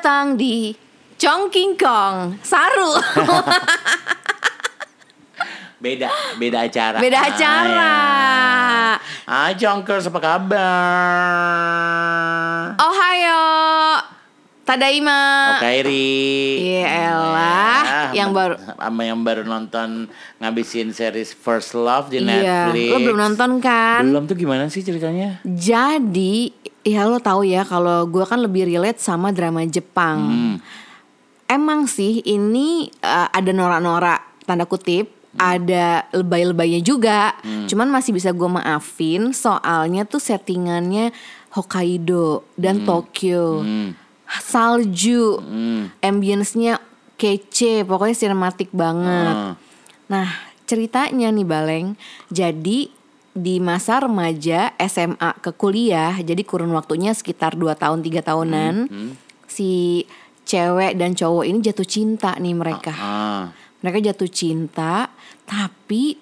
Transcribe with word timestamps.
Datang 0.00 0.32
di 0.32 0.72
Chong 1.20 1.52
King 1.52 1.76
Kong 1.76 2.40
Saru. 2.40 2.96
Beda, 5.76 6.08
beda 6.40 6.64
acara. 6.64 6.96
Beda 6.96 7.20
Ah, 7.20 7.28
acara. 7.28 7.68
ya. 7.68 7.92
Ah, 9.28 9.52
Jonkers 9.52 10.08
apa 10.08 10.16
kabar? 10.16 10.56
Ohayo. 12.80 13.44
Tadaima. 14.70 15.20
Oke, 15.58 15.66
Kairi. 15.66 16.14
Iya 16.62 16.86
Ya, 16.86 18.22
yang 18.22 18.30
baru 18.30 18.54
sama 18.54 19.02
yang 19.02 19.20
baru 19.26 19.42
nonton 19.42 20.06
ngabisin 20.38 20.94
series 20.94 21.34
First 21.34 21.74
Love 21.74 22.14
di 22.14 22.22
Iya, 22.22 22.70
Netflix. 22.70 22.90
lo 22.94 22.98
belum 23.02 23.18
nonton 23.18 23.50
kan? 23.58 24.06
Belum 24.06 24.30
tuh 24.30 24.38
gimana 24.38 24.70
sih 24.70 24.86
ceritanya? 24.86 25.42
Jadi, 25.42 26.54
ya 26.86 27.02
lo 27.10 27.18
tahu 27.18 27.42
ya 27.42 27.66
kalau 27.66 28.06
gue 28.06 28.22
kan 28.22 28.38
lebih 28.38 28.70
relate 28.70 29.02
sama 29.02 29.34
drama 29.34 29.66
Jepang. 29.66 30.18
Hmm. 30.22 30.56
Emang 31.50 31.90
sih 31.90 32.22
ini 32.22 32.86
uh, 33.02 33.26
ada 33.26 33.50
norak-norak 33.50 34.46
tanda 34.46 34.70
kutip, 34.70 35.10
ada 35.34 36.06
lebay-lebaynya 36.14 36.78
juga. 36.78 37.34
Hmm. 37.42 37.66
Cuman 37.66 37.90
masih 37.90 38.14
bisa 38.14 38.30
gue 38.30 38.46
maafin 38.46 39.34
soalnya 39.34 40.06
tuh 40.06 40.22
settingannya 40.22 41.10
Hokkaido 41.58 42.46
dan 42.54 42.86
Tokyo. 42.86 43.66
Hmm. 43.66 44.09
Salju, 44.38 45.42
Hmm. 45.42 45.90
ambience-nya 45.98 46.78
kece, 47.18 47.82
pokoknya 47.82 48.14
sinematik 48.14 48.70
banget. 48.70 49.34
Ah. 49.34 49.54
Nah, 50.06 50.28
ceritanya 50.64 51.34
nih 51.34 51.46
Baleng. 51.46 51.98
Jadi 52.30 52.94
di 53.30 53.56
masa 53.58 54.02
remaja 54.02 54.74
SMA 54.78 55.34
ke 55.42 55.50
kuliah, 55.54 56.14
jadi 56.22 56.42
kurun 56.42 56.70
waktunya 56.74 57.10
sekitar 57.10 57.58
2 57.58 57.74
tahun 57.74 58.02
3 58.02 58.22
tahunan. 58.22 58.74
Hmm. 58.86 59.12
Si 59.50 60.02
cewek 60.46 60.98
dan 60.98 61.14
cowok 61.14 61.46
ini 61.46 61.58
jatuh 61.62 61.86
cinta 61.86 62.34
nih 62.38 62.54
mereka. 62.54 62.94
Ah. 62.94 63.44
Mereka 63.82 64.12
jatuh 64.12 64.30
cinta, 64.30 65.08
tapi 65.46 66.18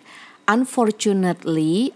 unfortunately 0.47 1.93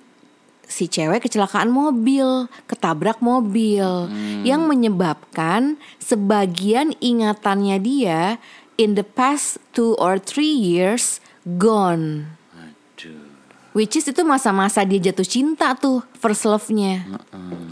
si 0.73 0.89
cewek 0.89 1.29
kecelakaan 1.29 1.69
mobil, 1.69 2.49
ketabrak 2.65 3.21
mobil 3.21 4.09
yang 4.41 4.65
menyebabkan 4.65 5.77
sebagian 6.01 6.97
ingatannya 7.05 7.77
dia 7.77 8.41
in 8.81 8.97
the 8.97 9.05
past 9.05 9.61
two 9.77 9.93
or 10.01 10.17
three 10.17 10.57
years 10.57 11.21
gone. 11.61 12.33
Aduh. 12.57 13.29
Which 13.77 14.01
is 14.01 14.09
itu 14.09 14.25
masa-masa 14.25 14.89
dia 14.89 15.13
jatuh 15.13 15.29
cinta 15.29 15.77
tuh 15.77 16.01
first 16.17 16.49
love-nya. 16.49 17.05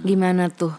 Gimana 0.05 0.53
tuh? 0.53 0.77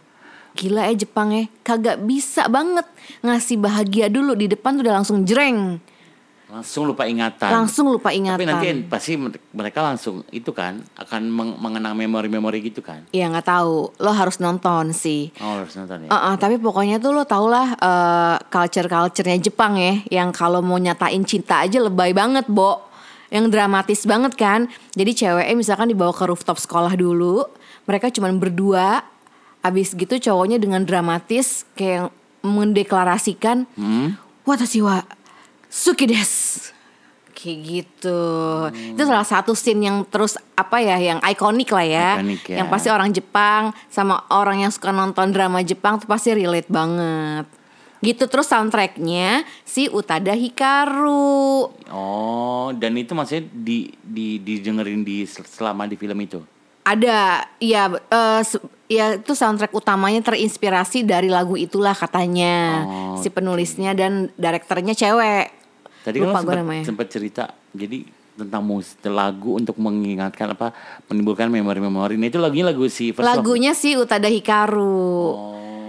Gila 0.51 0.91
ya 0.91 0.95
Jepang 1.07 1.31
ya, 1.31 1.47
kagak 1.63 2.03
bisa 2.03 2.45
banget 2.51 2.83
ngasih 3.23 3.55
bahagia 3.55 4.11
dulu 4.11 4.35
di 4.35 4.51
depan 4.51 4.77
tuh 4.77 4.83
udah 4.83 4.95
langsung 4.99 5.23
jreng. 5.23 5.79
Langsung 6.51 6.83
lupa 6.83 7.07
ingatan. 7.07 7.47
Langsung 7.47 7.87
lupa 7.87 8.11
ingatan. 8.11 8.35
Tapi 8.35 8.45
nanti 8.45 8.69
pasti 8.83 9.15
mereka 9.51 9.79
langsung 9.79 10.27
itu 10.29 10.51
kan 10.51 10.83
akan 10.93 11.21
meng- 11.25 11.57
mengenang 11.57 11.95
memori-memori 11.95 12.59
gitu 12.61 12.83
kan. 12.83 13.07
Iya 13.09 13.31
nggak 13.31 13.47
tahu, 13.47 13.95
lo 13.95 14.11
harus 14.11 14.35
nonton 14.37 14.91
sih. 14.91 15.31
Oh, 15.39 15.63
harus 15.63 15.71
nonton 15.73 16.05
ya. 16.05 16.09
Uh, 16.11 16.15
uh, 16.31 16.35
tapi 16.35 16.59
pokoknya 16.59 16.99
tuh 16.99 17.15
lo 17.15 17.23
tau 17.23 17.47
lah 17.47 17.71
uh, 17.73 18.35
culture-culturenya 18.45 19.39
Jepang 19.41 19.79
ya 19.79 20.03
Yang 20.11 20.29
kalau 20.35 20.59
mau 20.59 20.75
nyatain 20.75 21.23
cinta 21.23 21.63
aja 21.63 21.79
lebay 21.79 22.11
banget 22.11 22.43
Bo 22.45 22.83
Yang 23.31 23.45
dramatis 23.49 24.03
banget 24.03 24.35
kan 24.35 24.67
Jadi 24.91 25.11
ceweknya 25.15 25.55
misalkan 25.55 25.87
dibawa 25.87 26.11
ke 26.11 26.27
rooftop 26.27 26.59
sekolah 26.59 26.91
dulu 26.93 27.47
Mereka 27.87 28.11
cuman 28.11 28.35
berdua 28.35 29.07
Abis 29.61 29.93
gitu 29.93 30.19
cowoknya 30.19 30.57
dengan 30.57 30.83
dramatis 30.83 31.63
Kayak 31.73 32.11
mendeklarasikan 32.43 33.69
Hmm? 33.73 34.17
Watashi 34.41 34.81
wa 34.81 35.05
suki 35.71 36.05
desu. 36.05 36.75
Kayak 37.31 37.57
gitu. 37.63 38.21
Itu 38.93 39.01
salah 39.01 39.25
satu 39.25 39.57
scene 39.57 39.89
yang 39.89 40.05
terus 40.05 40.37
apa 40.53 40.77
ya 40.77 41.01
Yang 41.01 41.25
ikonik 41.25 41.73
lah 41.73 41.87
ya. 41.87 42.09
Ikonik 42.19 42.43
ya. 42.45 42.55
Yang 42.61 42.67
pasti 42.69 42.89
orang 42.93 43.09
Jepang 43.09 43.63
Sama 43.89 44.29
orang 44.29 44.61
yang 44.61 44.69
suka 44.69 44.93
nonton 44.93 45.33
drama 45.33 45.65
Jepang 45.65 45.97
tuh 45.97 46.05
pasti 46.05 46.37
relate 46.37 46.69
banget. 46.69 47.49
Gitu 48.01 48.29
terus 48.29 48.45
soundtracknya 48.45 49.41
Si 49.65 49.89
Utada 49.89 50.37
Hikaru. 50.37 51.69
Oh, 51.89 52.69
dan 52.77 52.93
itu 52.97 53.13
maksudnya 53.13 53.49
di 53.49 53.93
di 54.01 54.37
didengerin 54.37 55.01
di 55.01 55.25
selama 55.25 55.85
di 55.85 55.97
film 55.97 56.17
itu. 56.21 56.45
Ada 56.81 57.45
ya 57.57 57.89
eh, 57.93 58.41
se- 58.41 58.61
ya 58.85 59.17
itu 59.17 59.33
soundtrack 59.33 59.69
utamanya 59.71 60.21
terinspirasi 60.21 61.05
dari 61.05 61.29
lagu 61.29 61.53
itulah 61.53 61.93
katanya. 61.93 62.85
Oh, 62.85 63.17
si 63.17 63.29
penulisnya 63.29 63.93
dan 63.93 64.29
direkturnya 64.33 64.93
cewek. 64.93 65.60
Tadi 66.01 66.17
kan 66.17 66.33
Lupa 66.33 66.39
gue 66.41 66.53
sempat, 66.57 66.85
sempat 66.85 67.07
cerita 67.13 67.43
jadi 67.71 68.01
tentang 68.31 68.63
mus 68.65 68.97
lagu 69.05 69.59
untuk 69.59 69.77
mengingatkan 69.77 70.57
apa 70.57 70.73
menimbulkan 71.11 71.51
memori-memori. 71.51 72.17
Nah, 72.17 72.27
itu 72.31 72.39
lagunya 72.41 72.65
lagu 72.73 72.87
si 72.89 73.13
First 73.13 73.21
Love. 73.21 73.43
Lagunya 73.43 73.71
si 73.77 73.93
Utada 73.93 74.25
Hikaru. 74.25 75.11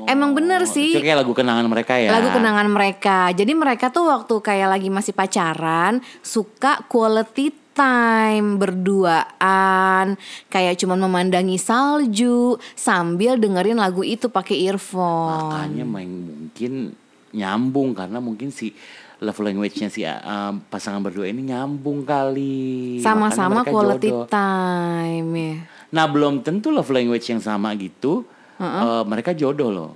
Emang 0.04 0.34
bener 0.34 0.66
sih. 0.66 0.98
Itu 0.98 1.00
kayak 1.00 1.22
lagu 1.22 1.32
kenangan 1.32 1.64
mereka 1.70 1.94
ya. 1.96 2.10
Lagu 2.10 2.28
kenangan 2.34 2.66
mereka. 2.68 3.30
Jadi 3.30 3.52
mereka 3.54 3.88
tuh 3.88 4.10
waktu 4.10 4.34
kayak 4.42 4.68
lagi 4.68 4.88
masih 4.90 5.14
pacaran 5.14 6.02
suka 6.20 6.82
quality 6.90 7.54
time 7.72 8.60
berduaan, 8.60 10.20
kayak 10.52 10.76
cuman 10.76 11.08
memandangi 11.08 11.56
salju 11.56 12.60
sambil 12.76 13.40
dengerin 13.40 13.80
lagu 13.80 14.04
itu 14.04 14.28
pakai 14.28 14.68
earphone. 14.68 15.72
Makanya 15.72 15.84
main 15.88 16.10
mungkin 16.12 16.92
nyambung 17.32 17.96
karena 17.96 18.20
mungkin 18.20 18.52
si 18.52 18.76
love 19.22 19.38
language-nya 19.38 19.86
si 19.86 20.02
uh, 20.02 20.18
pasangan 20.66 20.98
berdua 20.98 21.30
ini 21.30 21.46
nyambung 21.48 22.02
kali. 22.02 22.98
Sama-sama 22.98 23.62
quality 23.62 24.10
jodoh. 24.10 24.26
time 24.26 25.28
ya. 25.32 25.54
Nah, 25.92 26.04
belum 26.10 26.42
tentu 26.42 26.68
love 26.68 26.90
language 26.90 27.30
yang 27.30 27.38
sama 27.38 27.70
gitu. 27.78 28.26
uh, 28.58 29.06
mereka 29.06 29.30
jodoh 29.32 29.70
loh. 29.70 29.92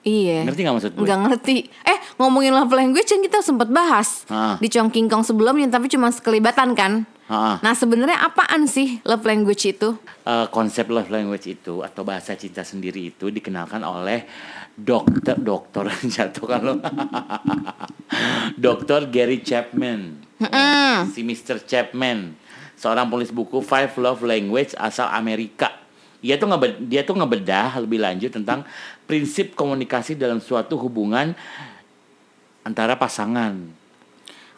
Iya. 0.00 0.48
Ngerti 0.48 0.60
gak 0.64 0.74
maksud 0.74 0.92
gue? 0.96 1.04
Nggak 1.04 1.20
ngerti. 1.28 1.56
Eh 1.84 1.98
ngomongin 2.16 2.56
love 2.56 2.72
language 2.72 3.12
yang 3.12 3.20
kita 3.20 3.44
sempat 3.44 3.68
bahas 3.68 4.24
Ah. 4.32 4.56
di 4.56 4.72
Chong 4.72 4.88
King 4.88 5.12
Kong 5.12 5.20
sebelumnya 5.20 5.68
tapi 5.68 5.92
cuma 5.92 6.08
sekelibatan 6.08 6.72
kan. 6.72 7.04
Ah. 7.28 7.60
Nah 7.60 7.76
sebenarnya 7.76 8.16
apaan 8.24 8.64
sih 8.64 9.04
love 9.04 9.22
language 9.22 9.68
itu? 9.68 10.00
Uh, 10.24 10.48
konsep 10.48 10.88
love 10.88 11.12
language 11.12 11.52
itu 11.52 11.84
atau 11.84 12.00
bahasa 12.00 12.32
cinta 12.32 12.64
sendiri 12.64 13.12
itu 13.12 13.28
dikenalkan 13.28 13.84
oleh 13.84 14.24
dokter 14.80 15.36
dokter 15.36 15.84
jatuh 16.14 16.46
kan 16.46 16.60
lo. 16.60 16.74
Dokter 18.58 19.06
Gary 19.06 19.40
Chapman. 19.40 20.18
Si 21.08 21.22
Mr. 21.22 21.62
Chapman. 21.62 22.34
Seorang 22.74 23.06
penulis 23.06 23.30
buku 23.30 23.60
Five 23.60 23.92
Love 23.94 24.24
Language 24.24 24.72
asal 24.74 25.08
Amerika. 25.12 25.68
Dia 26.20 26.36
tuh 26.36 26.48
ngebe- 26.48 26.80
dia 26.84 27.00
tuh 27.00 27.16
ngebedah 27.16 27.80
lebih 27.80 28.00
lanjut 28.00 28.32
tentang 28.32 28.64
prinsip 29.04 29.52
komunikasi 29.52 30.16
dalam 30.16 30.40
suatu 30.40 30.76
hubungan 30.76 31.32
antara 32.60 32.96
pasangan. 32.96 33.80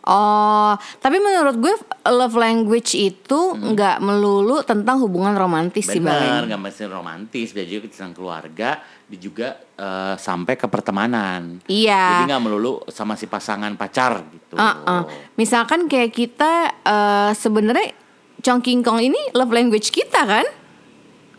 Oh, 0.02 0.74
tapi 0.98 1.22
menurut 1.22 1.62
gue 1.62 1.74
love 2.10 2.34
language 2.34 2.98
itu 2.98 3.40
nggak 3.54 4.02
melulu 4.02 4.58
tentang 4.66 4.98
hubungan 4.98 5.38
romantis 5.38 5.86
sih 5.86 6.02
Benar, 6.02 6.42
Bang. 6.42 6.50
nggak 6.50 6.58
mesti 6.58 6.82
romantis, 6.90 7.54
dia 7.54 7.62
juga 7.62 7.86
tentang 7.86 8.10
keluarga, 8.10 8.82
juga 9.16 9.56
eh, 9.76 10.14
sampai 10.16 10.54
ke 10.56 10.68
pertemanan. 10.68 11.60
Iya. 11.66 12.22
Jadi 12.22 12.32
nggak 12.32 12.44
melulu 12.44 12.80
sama 12.92 13.16
si 13.16 13.26
pasangan 13.26 13.72
pacar 13.76 14.22
gitu. 14.30 14.56
Uh-uh. 14.56 15.08
Misalkan 15.36 15.88
kayak 15.88 16.12
kita 16.12 16.52
eh, 16.84 17.32
sebenarnya 17.34 17.96
Chong 18.42 18.60
King 18.60 18.82
Kong 18.82 18.98
ini 18.98 19.18
love 19.32 19.54
language 19.54 19.94
kita 19.94 20.26
kan? 20.26 20.46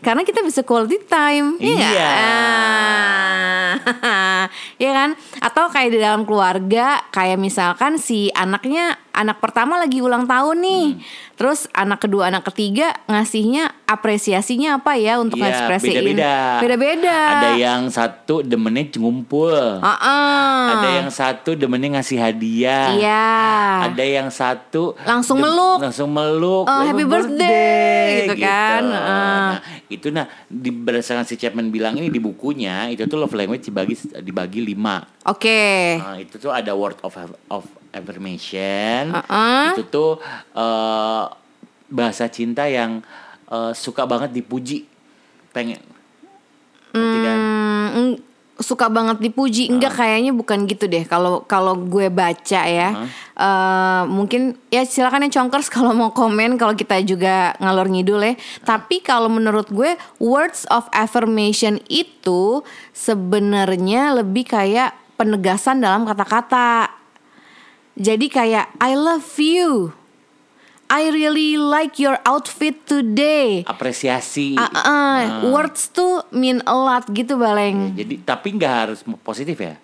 Karena 0.04 0.20
kita 0.20 0.44
bisa 0.44 0.60
quality 0.60 1.00
time, 1.08 1.56
ya? 1.56 1.76
Iya. 1.80 2.08
Ah. 2.12 3.72
ya 4.82 4.90
kan? 4.92 5.10
Atau 5.40 5.72
kayak 5.72 5.96
di 5.96 5.98
dalam 6.00 6.28
keluarga, 6.28 7.00
kayak 7.08 7.40
misalkan 7.40 7.96
si 7.96 8.28
anaknya 8.36 9.00
anak 9.14 9.38
pertama 9.38 9.78
lagi 9.78 10.02
ulang 10.02 10.26
tahun 10.26 10.58
nih, 10.58 10.86
Hmm. 10.92 11.00
terus 11.38 11.70
anak 11.70 12.02
kedua, 12.02 12.28
anak 12.28 12.50
ketiga 12.50 12.90
ngasihnya 13.06 13.70
apresiasinya 13.86 14.82
apa 14.82 14.98
ya 14.98 15.22
untuk 15.22 15.38
Iya, 15.38 15.54
ekspresiin? 15.54 15.94
beda-beda. 15.94 16.34
Beda-beda. 16.58 17.18
Ada 17.30 17.50
yang 17.54 17.82
satu 17.88 18.42
demennya 18.42 18.90
ngumpul. 18.98 19.78
Uh-uh. 19.78 20.64
Ada 20.74 20.88
yang 20.98 21.08
satu 21.08 21.54
demennya 21.54 21.96
ngasih 21.96 22.18
hadiah. 22.18 22.90
Iya. 22.92 23.26
Ada 23.86 24.04
yang 24.04 24.28
satu 24.28 24.98
Langsung 25.06 25.38
meluk. 25.38 25.78
langsung 25.78 26.10
meluk. 26.10 26.66
Oh, 26.66 26.82
happy 26.82 27.06
birthday, 27.06 28.26
gitu 28.26 28.34
kan. 28.42 28.82
Heeh. 28.82 29.48
Nah, 29.54 29.58
itu 29.86 30.10
nah 30.10 30.26
di 30.50 30.74
berdasarkan 30.74 31.22
si 31.22 31.38
Chapman 31.38 31.70
bilang 31.70 31.94
ini 31.94 32.10
di 32.10 32.18
bukunya 32.18 32.90
itu 32.90 33.06
tuh 33.06 33.20
love 33.20 33.32
language 33.32 33.62
dibagi 33.64 33.94
dibagi 34.18 34.58
lima. 34.58 35.06
Oke. 35.24 36.02
Nah, 36.02 36.18
itu 36.18 36.34
tuh 36.36 36.50
ada 36.50 36.74
word 36.74 36.98
of 37.00 37.14
of 37.48 37.64
affirmation. 37.94 39.14
Uh-uh. 39.14 39.72
Itu 39.72 39.82
tuh 39.86 40.10
eh, 40.52 41.24
bahasa 41.88 42.26
cinta 42.26 42.66
yang 42.66 43.00
eh, 43.48 43.72
suka 43.72 44.04
banget 44.04 44.34
dipuji. 44.34 44.84
Pengen. 45.54 45.80
Kan? 46.94 47.38
Hmm, 47.38 47.86
eng- 47.94 48.22
suka 48.54 48.86
banget 48.86 49.18
dipuji. 49.18 49.66
Enggak 49.66 49.98
kayaknya 49.98 50.30
bukan 50.30 50.70
gitu 50.70 50.86
deh. 50.86 51.02
Kalau 51.02 51.42
kalau 51.42 51.74
gue 51.74 52.06
baca 52.06 52.60
ya, 52.66 53.10
eh, 53.34 54.02
mungkin 54.06 54.54
ya 54.70 54.86
silakan 54.86 55.26
ya 55.26 55.42
Chonkers 55.42 55.66
kalau 55.74 55.90
mau 55.90 56.14
komen 56.14 56.54
kalau 56.54 56.74
kita 56.78 57.02
juga 57.02 57.58
ngalor 57.58 57.90
ngidul 57.90 58.22
ya. 58.22 58.34
Tapi 58.62 59.02
kalau 59.02 59.26
menurut 59.26 59.66
gue 59.74 59.98
words 60.22 60.66
of 60.70 60.86
affirmation 60.94 61.82
itu 61.90 62.62
sebenarnya 62.94 64.22
lebih 64.22 64.46
kayak 64.46 64.94
penegasan 65.18 65.82
dalam 65.82 66.06
kata-kata. 66.06 66.90
Jadi 67.94 68.26
kayak 68.26 68.74
I 68.82 68.98
love 68.98 69.38
you. 69.38 69.94
I 70.90 71.08
really 71.08 71.56
like 71.56 71.96
your 71.96 72.20
outfit 72.28 72.76
today. 72.84 73.64
apresiasi 73.64 74.54
Ah, 74.54 74.68
ah, 74.84 75.18
words 75.48 75.88
tuh 75.90 76.22
mean 76.30 76.60
a 76.68 76.76
lot 76.76 77.08
gitu 77.08 77.40
baleng. 77.40 77.96
jadi 77.96 78.20
tapi 78.20 78.54
nggak 78.54 78.74
harus 78.74 79.00
positif 79.24 79.56
ya 79.58 79.80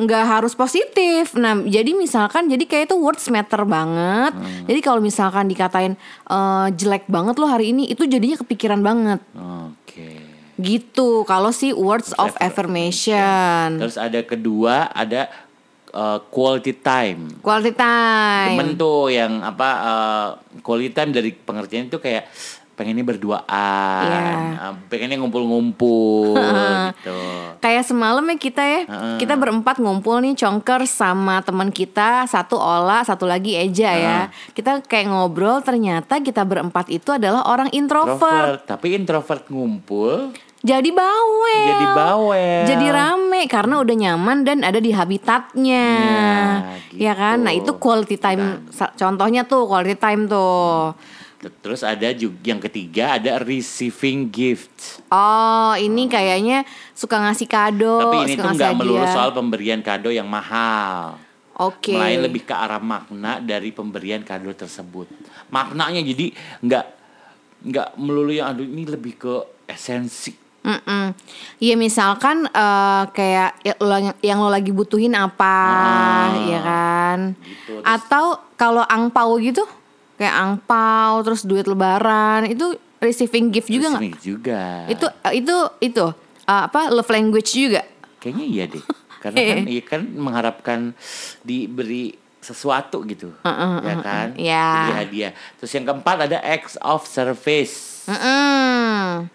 nggak 0.00 0.24
harus 0.24 0.56
positif. 0.56 1.36
Nah, 1.36 1.60
jadi 1.60 1.92
misalkan 1.92 2.48
jadi 2.48 2.64
kayak 2.64 2.84
itu 2.88 2.96
words 2.96 3.26
matter 3.28 3.68
banget. 3.68 4.32
Hmm. 4.32 4.64
Jadi 4.64 4.80
kalau 4.80 5.00
misalkan 5.04 5.44
dikatain 5.44 5.98
eh, 6.24 6.66
jelek 6.72 7.04
banget 7.10 7.36
lo 7.36 7.44
hari 7.50 7.76
ini, 7.76 7.90
itu 7.90 8.08
jadinya 8.08 8.40
kepikiran 8.40 8.80
banget. 8.80 9.20
oke 9.36 10.10
Gitu. 10.60 11.24
Kalau 11.24 11.50
si 11.56 11.72
words 11.72 12.12
of 12.20 12.36
affirmation, 12.36 13.80
terus 13.80 13.96
ada 13.96 14.20
kedua 14.20 14.92
ada 14.92 15.32
uh, 15.92 16.18
quality 16.26 16.72
time 16.72 17.28
quality 17.38 17.72
time. 17.72 18.54
temen 18.54 18.74
tuh 18.74 19.08
yang 19.08 19.40
apa 19.40 19.68
uh, 19.76 20.28
quality 20.60 20.90
time 20.90 21.10
dari 21.10 21.30
pengertian 21.30 21.86
itu 21.86 21.96
kayak 21.96 22.26
pengennya 22.72 23.04
berduaan 23.04 24.04
Iya. 24.08 24.20
uh, 24.58 24.74
pengennya 24.88 25.20
ngumpul-ngumpul 25.20 26.32
gitu 26.96 27.20
Kayak 27.60 27.84
semalam 27.84 28.24
ya 28.24 28.36
kita 28.40 28.62
ya, 28.64 28.80
kita 29.20 29.36
berempat 29.36 29.76
ngumpul 29.76 30.24
nih 30.24 30.32
congker 30.32 30.88
sama 30.88 31.44
teman 31.44 31.68
kita 31.68 32.24
satu 32.24 32.56
Ola, 32.56 33.04
satu 33.04 33.28
lagi 33.28 33.52
Eja 33.52 33.92
ya. 33.92 34.18
Kita 34.56 34.80
kayak 34.80 35.12
ngobrol 35.12 35.60
ternyata 35.60 36.24
kita 36.24 36.40
berempat 36.40 36.88
itu 36.88 37.12
adalah 37.12 37.44
orang 37.44 37.68
introvert. 37.70 38.16
introvert 38.16 38.62
tapi 38.64 38.96
introvert 38.96 39.44
ngumpul 39.52 40.32
Jadi 40.60 40.92
bawel. 40.92 41.64
jadi 41.72 41.86
bawel 41.96 42.62
Jadi 42.68 42.86
rame 42.92 43.48
karena 43.48 43.80
udah 43.80 43.96
nyaman 43.96 44.44
dan 44.44 44.60
ada 44.60 44.76
di 44.76 44.92
habitatnya. 44.92 45.88
Iya, 45.96 46.36
Ya 46.92 47.12
kan? 47.16 47.40
gitu. 47.40 47.46
Nah, 47.48 47.52
itu 47.56 47.72
quality 47.80 48.16
time 48.20 48.44
contohnya 48.94 49.48
tuh 49.48 49.64
quality 49.64 49.96
time 49.96 50.28
tuh. 50.28 50.92
terus 51.40 51.80
ada 51.80 52.12
juga 52.12 52.52
yang 52.52 52.60
ketiga 52.60 53.16
ada 53.16 53.40
receiving 53.40 54.28
gift 54.28 55.00
Oh, 55.08 55.72
ini 55.72 56.04
kayaknya 56.04 56.68
suka 56.92 57.16
ngasih 57.16 57.48
kado, 57.48 57.96
tapi 57.96 58.28
ini 58.28 58.34
tuh 58.36 58.52
nggak 58.52 58.76
melulu 58.76 59.08
soal 59.08 59.32
pemberian 59.32 59.80
kado 59.80 60.12
yang 60.12 60.28
mahal 60.28 61.16
Oke. 61.60 61.92
Melainkan 61.92 62.24
lebih 62.24 62.42
ke 62.48 62.54
arah 62.56 62.80
makna 62.80 63.36
dari 63.36 63.68
pemberian 63.68 64.24
kado 64.24 64.48
tersebut. 64.56 65.04
Maknanya 65.52 66.00
jadi 66.00 66.32
nggak 66.64 66.84
nggak 67.68 67.88
melulu 68.00 68.32
yang 68.32 68.56
aduh 68.56 68.64
ini 68.64 68.88
lebih 68.88 69.20
ke 69.20 69.34
esensi. 69.68 70.32
Mm-mm. 70.60 71.16
Ya 71.56 71.74
misalkan 71.74 72.44
eh, 72.44 73.02
kayak 73.10 73.50
ya, 73.60 73.74
lo- 73.78 74.18
yang 74.20 74.38
lo 74.38 74.48
lagi 74.48 74.68
butuhin 74.70 75.12
apa, 75.12 75.56
ya 76.44 76.60
kan? 76.60 77.18
Ah. 77.32 77.40
Gitu, 77.40 77.72
terus- 77.74 77.84
Atau 77.86 78.24
kalau 78.54 78.84
angpau 78.84 79.36
gitu, 79.36 79.64
kayak 80.14 80.36
angpau 80.36 81.24
terus 81.24 81.42
duit 81.42 81.64
lebaran 81.64 82.44
itu 82.44 82.72
receiving 82.98 83.48
gift 83.48 83.72
juga 83.72 83.88
nggak? 83.90 84.20
Juga. 84.20 84.62
Itu 84.86 85.06
eh, 85.08 85.32
itu 85.40 85.56
itu 85.80 86.04
eh, 86.44 86.62
apa 86.64 86.88
love 86.88 87.08
language 87.08 87.50
juga? 87.50 87.82
kayaknya 88.16 88.44
iya 88.44 88.64
deh. 88.68 88.84
Karena 89.22 89.36
kan 89.38 89.58
iya 89.64 89.82
kan 89.82 90.00
mengharapkan 90.12 90.78
diberi 91.40 92.12
sesuatu 92.36 93.00
gitu. 93.04 93.32
ya 93.80 93.96
kan? 93.98 94.32
Iya. 94.36 94.68
Jadi 94.68 94.92
hadiah. 94.94 95.32
Terus 95.56 95.72
yang 95.72 95.84
keempat 95.86 96.16
ada 96.28 96.38
acts 96.38 96.76
of 96.78 97.04
service. 97.04 98.04
Mm-mm. 98.04 99.28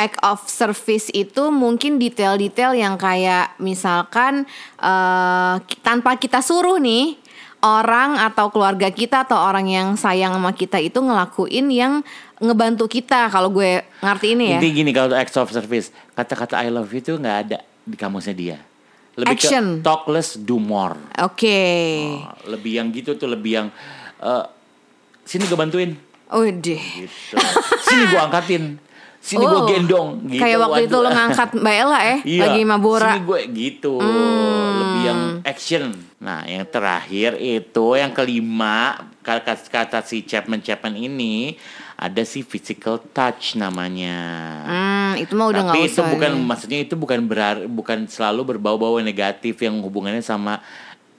Act 0.00 0.16
of 0.24 0.40
service 0.48 1.12
itu 1.12 1.52
mungkin 1.52 2.00
detail-detail 2.00 2.72
yang 2.72 2.96
kayak 2.96 3.52
misalkan 3.60 4.48
eh, 4.80 5.54
ki- 5.60 5.84
tanpa 5.84 6.16
kita 6.16 6.40
suruh 6.40 6.80
nih 6.80 7.20
orang 7.60 8.16
atau 8.16 8.48
keluarga 8.48 8.88
kita 8.88 9.28
atau 9.28 9.36
orang 9.36 9.68
yang 9.68 9.88
sayang 9.92 10.32
sama 10.32 10.56
kita 10.56 10.80
itu 10.80 10.96
ngelakuin 10.96 11.68
yang 11.68 11.92
ngebantu 12.40 12.88
kita 12.88 13.28
kalau 13.28 13.52
gue 13.52 13.84
ngerti 14.00 14.32
ini 14.32 14.56
ya. 14.56 14.58
Intinya 14.58 14.72
gini 14.72 14.90
kalau 14.96 15.12
acts 15.12 15.36
of 15.36 15.52
service, 15.52 15.92
kata-kata 16.16 16.56
I 16.56 16.72
love 16.72 16.88
you 16.88 17.04
itu 17.04 17.20
nggak 17.20 17.36
ada 17.44 17.58
di 17.84 17.96
kamusnya 18.00 18.32
dia. 18.32 18.56
Lebih 19.20 19.36
Action. 19.36 19.64
ke 19.78 19.84
talk 19.84 20.08
less 20.08 20.40
do 20.40 20.56
more. 20.56 20.96
Oke. 21.20 21.60
Oh, 22.24 22.32
lebih 22.48 22.80
yang 22.80 22.88
gitu 22.88 23.12
tuh 23.20 23.28
lebih 23.28 23.60
yang 23.60 23.68
eh, 24.24 24.44
sini 25.28 25.44
gue 25.44 25.54
bantuin 25.54 25.92
Udah. 26.32 26.82
gitu 26.96 27.36
sini 27.84 28.04
gue 28.08 28.18
angkatin 28.18 28.64
sini 29.20 29.40
gue 29.42 29.52
Oh, 29.54 29.66
gendong 29.66 30.08
gitu 30.26 30.40
Kayak 30.40 30.58
waktu 30.62 30.80
itu 30.82 30.96
lo 30.96 31.08
ngangkat 31.08 31.48
Mbak 31.54 31.74
Ella 31.76 31.98
eh 32.06 32.18
Iya, 32.32 32.40
lagi 32.42 32.60
Mabora. 32.62 33.10
sini 33.10 33.20
gue 33.22 33.40
gitu 33.54 33.94
Hmm. 33.96 34.68
lebih 34.76 35.00
yang 35.04 35.20
action 35.42 35.84
nah 36.16 36.44
yang 36.44 36.64
terakhir 36.64 37.36
itu 37.36 37.86
yang 37.92 38.10
kelima 38.10 38.92
kata 39.20 39.56
kata 39.62 40.00
si 40.00 40.20
Chapman 40.22 40.58
Chapman 40.58 40.92
ini 40.94 41.56
ada 41.94 42.20
si 42.22 42.40
physical 42.40 42.96
touch 43.06 43.54
namanya 43.54 44.16
Hmm, 44.62 45.12
itu 45.16 45.32
mah 45.32 45.48
udah 45.48 45.62
tapi 45.66 45.80
usah. 45.82 45.88
itu 45.90 46.10
bukan 46.10 46.32
ya. 46.34 46.40
maksudnya 46.42 46.78
itu 46.78 46.94
bukan 46.94 47.20
berar 47.22 47.56
bukan 47.66 48.04
selalu 48.06 48.50
berbau-bau 48.50 48.96
negatif 48.98 49.56
yang 49.58 49.76
hubungannya 49.78 50.20
sama 50.20 50.60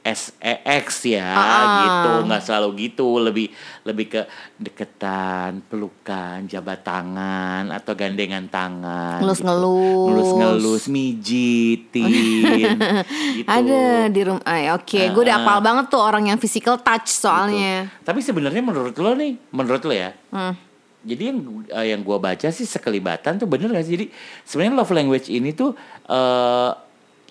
SEX 0.03 0.85
ya 1.07 1.29
Ah. 1.29 1.69
gitu 1.79 2.25
nggak 2.25 2.41
selalu 2.41 2.69
gitu 2.83 3.07
lebih 3.17 3.53
lebih 3.83 4.05
ke 4.07 4.21
deketan 4.55 5.61
pelukan 5.63 6.41
jabat 6.43 6.81
tangan 6.81 7.69
atau 7.69 7.93
gandengan 7.93 8.45
tangan 8.47 9.21
Ngelus-ngelus. 9.21 10.05
ngelus 10.09 10.31
ngelus 10.33 10.83
mijitin 10.87 12.09
gitu 13.35 13.45
Ada 13.45 13.81
di 14.07 14.21
rumah. 14.21 14.41
Ah, 14.41 14.73
Oke, 14.73 15.05
gue 15.05 15.21
udah 15.21 15.35
Ah. 15.35 15.43
apal 15.43 15.59
banget 15.59 15.85
tuh 15.87 16.01
orang 16.01 16.25
yang 16.25 16.37
physical 16.37 16.77
touch 16.77 17.07
soalnya. 17.07 17.85
tapi 18.01 18.19
sebenarnya 18.19 18.59
menurut 18.59 18.93
lo 18.95 19.13
nih 19.13 19.37
menurut 19.49 19.81
lo 19.81 19.93
ya 19.93 20.11
Hmm. 20.29 20.57
jadi 21.01 21.29
yang 21.29 21.37
eh, 21.67 21.85
yang 21.89 22.01
gua 22.01 22.17
baca 22.17 22.47
sih 22.47 22.63
sekelibatan 22.63 23.35
tuh 23.35 23.45
bener 23.45 23.69
gak 23.69 23.83
sih 23.83 23.93
jadi 23.95 24.05
sebenarnya 24.43 24.73
love 24.75 24.91
language 24.91 25.27
ini 25.27 25.51
tuh 25.51 25.77
eh 26.05 26.71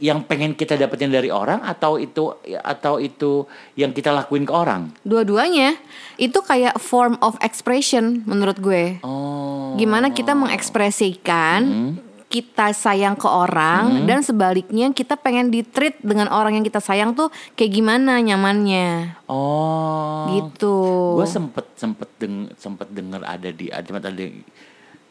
yang 0.01 0.25
pengen 0.25 0.57
kita 0.57 0.81
dapetin 0.81 1.13
dari 1.13 1.29
orang 1.29 1.61
atau 1.61 2.01
itu 2.01 2.33
atau 2.65 2.97
itu 2.97 3.45
yang 3.77 3.93
kita 3.93 4.11
lakuin 4.11 4.49
ke 4.49 4.53
orang 4.53 4.89
Dua-duanya 5.05 5.77
itu 6.17 6.41
kayak 6.41 6.81
form 6.81 7.21
of 7.21 7.37
expression 7.45 8.25
menurut 8.25 8.57
gue. 8.59 8.99
oh 9.05 9.77
Gimana 9.77 10.11
kita 10.11 10.33
mengekspresikan 10.35 11.95
kita 12.31 12.71
sayang 12.71 13.19
ke 13.19 13.27
orang 13.27 14.07
dan 14.07 14.23
sebaliknya 14.23 14.95
kita 14.95 15.19
pengen 15.19 15.51
di-treat 15.51 15.99
dengan 15.99 16.31
orang 16.31 16.55
yang 16.55 16.65
kita 16.65 16.79
sayang 16.79 17.11
tuh 17.13 17.29
kayak 17.59 17.75
gimana 17.75 18.23
nyamannya. 18.23 19.19
oh 19.27 20.31
Gitu. 20.31 20.77
gue 21.19 21.27
sempet 21.27 21.67
sempet 21.75 22.09
deng 22.23 22.47
sempet 22.55 22.89
denger 22.89 23.21
ada 23.27 23.51
di 23.51 23.67
ada 23.67 23.91
ada 23.99 24.27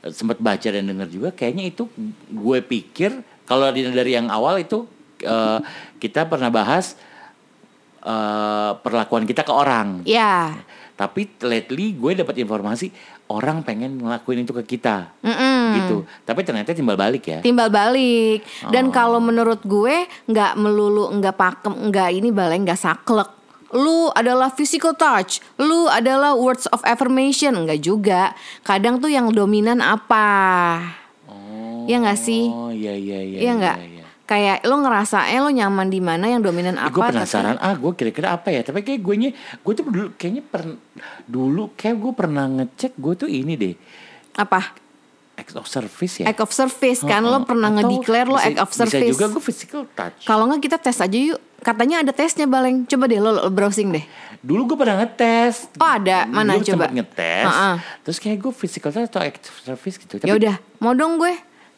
sempet 0.07 0.39
baca 0.39 0.67
dan 0.71 0.87
denger 0.87 1.07
juga 1.11 1.29
kayaknya 1.35 1.75
itu 1.75 1.91
gue 2.31 2.57
pikir 2.63 3.19
kalau 3.49 3.73
dari 3.73 3.89
dari 3.89 4.13
yang 4.13 4.29
awal 4.29 4.61
itu 4.61 4.85
eh, 5.25 5.59
kita 5.97 6.29
pernah 6.29 6.53
bahas 6.53 6.93
eh, 8.05 8.71
perlakuan 8.77 9.25
kita 9.25 9.41
ke 9.41 9.49
orang. 9.49 10.05
Ya. 10.05 10.53
tapi 10.99 11.31
lately 11.47 11.95
gue 11.95 12.11
dapat 12.11 12.43
informasi 12.43 12.91
orang 13.31 13.63
pengen 13.63 14.03
ngelakuin 14.03 14.43
itu 14.43 14.51
ke 14.51 14.75
kita. 14.75 15.15
Mm-mm. 15.23 15.79
gitu. 15.79 15.97
Tapi 16.27 16.43
ternyata 16.43 16.75
timbal 16.75 16.99
balik 16.99 17.23
ya. 17.23 17.39
Timbal 17.39 17.71
balik. 17.71 18.43
Oh. 18.67 18.71
dan 18.75 18.91
kalau 18.91 19.23
menurut 19.23 19.63
gue 19.63 20.03
nggak 20.27 20.59
melulu 20.59 21.07
nggak 21.15 21.39
pakem 21.39 21.71
nggak 21.87 22.09
ini 22.19 22.35
baleng 22.35 22.67
nggak 22.67 22.83
saklek. 22.83 23.31
Lu 23.71 24.09
adalah 24.11 24.49
physical 24.49 24.97
touch. 24.97 25.39
Lu 25.61 25.85
adalah 25.87 26.33
words 26.33 26.65
of 26.73 26.81
affirmation. 26.81 27.53
Enggak 27.53 27.79
juga. 27.85 28.33
Kadang 28.65 28.97
tuh 28.97 29.13
yang 29.13 29.29
dominan 29.29 29.79
apa? 29.79 30.27
oh 30.81 30.98
Iya 31.89 31.97
nggak 31.99 32.19
sih? 32.19 32.43
oh 32.45 32.69
iya 32.69 32.93
iya 32.93 33.17
iya 33.19 33.39
iya 33.41 33.51
nggak? 33.51 33.77
iya. 33.81 34.05
kayak 34.23 34.61
lu 34.61 34.77
ngerasa 34.77 35.25
eh 35.25 35.41
lo 35.41 35.49
nyaman 35.49 35.89
di 35.89 35.97
mana 35.97 36.29
yang 36.29 36.37
dominan 36.39 36.77
Eh, 36.77 36.85
apa 36.85 36.93
gue 36.93 37.01
tapi- 37.01 37.17
penasaran 37.17 37.57
ah 37.57 37.73
gue 37.73 37.91
kira-kira 37.93 38.29
apa 38.31 38.47
ya? 38.47 38.61
Tapi 38.61 38.85
kayak 38.85 39.01
gue 39.01 39.15
nya 39.17 39.29
gue 39.33 39.73
tuh 39.73 39.83
dulu 39.83 40.13
kayaknya 40.13 40.43
per, 40.43 40.69
dulu 41.25 41.73
kayak 41.73 41.97
gue 41.97 42.13
pernah 42.13 42.45
ngecek 42.47 42.93
gue 42.93 43.13
tuh 43.15 43.25
ini 43.27 43.53
deh. 43.55 43.73
Apa? 44.35 44.77
Act 45.33 45.55
of 45.55 45.65
service 45.65 46.19
ya? 46.19 46.25
Act 46.27 46.41
of 46.41 46.51
service 46.51 47.01
kan? 47.01 47.23
Lo 47.23 47.41
Heeh. 47.41 47.47
pernah 47.47 47.71
Atau 47.71 47.89
ngedeclare 47.89 48.27
lo 48.27 48.37
act 48.37 48.59
of 48.59 48.69
service. 48.69 48.93
bisa 48.93 49.09
juga 49.09 49.25
gue 49.31 49.41
physical 49.41 49.81
touch. 49.89 50.21
Kalau 50.23 50.45
nggak 50.45 50.61
kita 50.61 50.77
tes 50.77 50.99
aja 50.99 51.17
yuk. 51.17 51.41
Katanya 51.59 51.99
ada 51.99 52.13
tesnya 52.13 52.45
baleng. 52.45 52.85
Coba 52.85 53.03
deh 53.03 53.17
lo, 53.17 53.33
lo 53.33 53.49
browsing 53.49 53.89
deh. 53.89 54.05
Dulu 54.39 54.69
gue 54.69 54.77
pernah 54.77 55.01
ngetes. 55.01 55.73
Oh, 55.75 55.89
ada. 55.89 56.23
Mana? 56.25 56.53
Dulu 56.53 56.69
coba? 56.69 56.85
ngetes. 56.87 57.45
Heeh. 57.45 57.75
terus 58.05 58.17
kayak 58.19 58.37
gue 58.37 58.51
physical 58.53 58.91
touch 58.91 59.09
atau 59.09 59.19
act 59.19 59.43
of 59.43 59.57
service 59.65 59.97
gitu. 59.97 60.21
Ya 60.21 60.37
udah. 60.37 60.55
Mau 60.77 60.93
dong 60.93 61.17
gue 61.17 61.33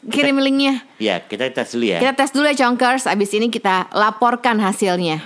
kirim 0.08 0.41
linknya. 0.41 0.81
Ya, 0.98 1.22
kita 1.22 1.46
tes 1.50 1.70
dulu 1.70 1.86
ya. 1.86 2.00
Kita 2.00 2.13
tes 2.15 2.31
dulu 2.31 2.46
ya 2.46 2.55
Chonkers, 2.58 3.05
abis 3.05 3.29
ini 3.38 3.53
kita 3.53 3.86
laporkan 3.93 4.58
hasilnya. 4.58 5.22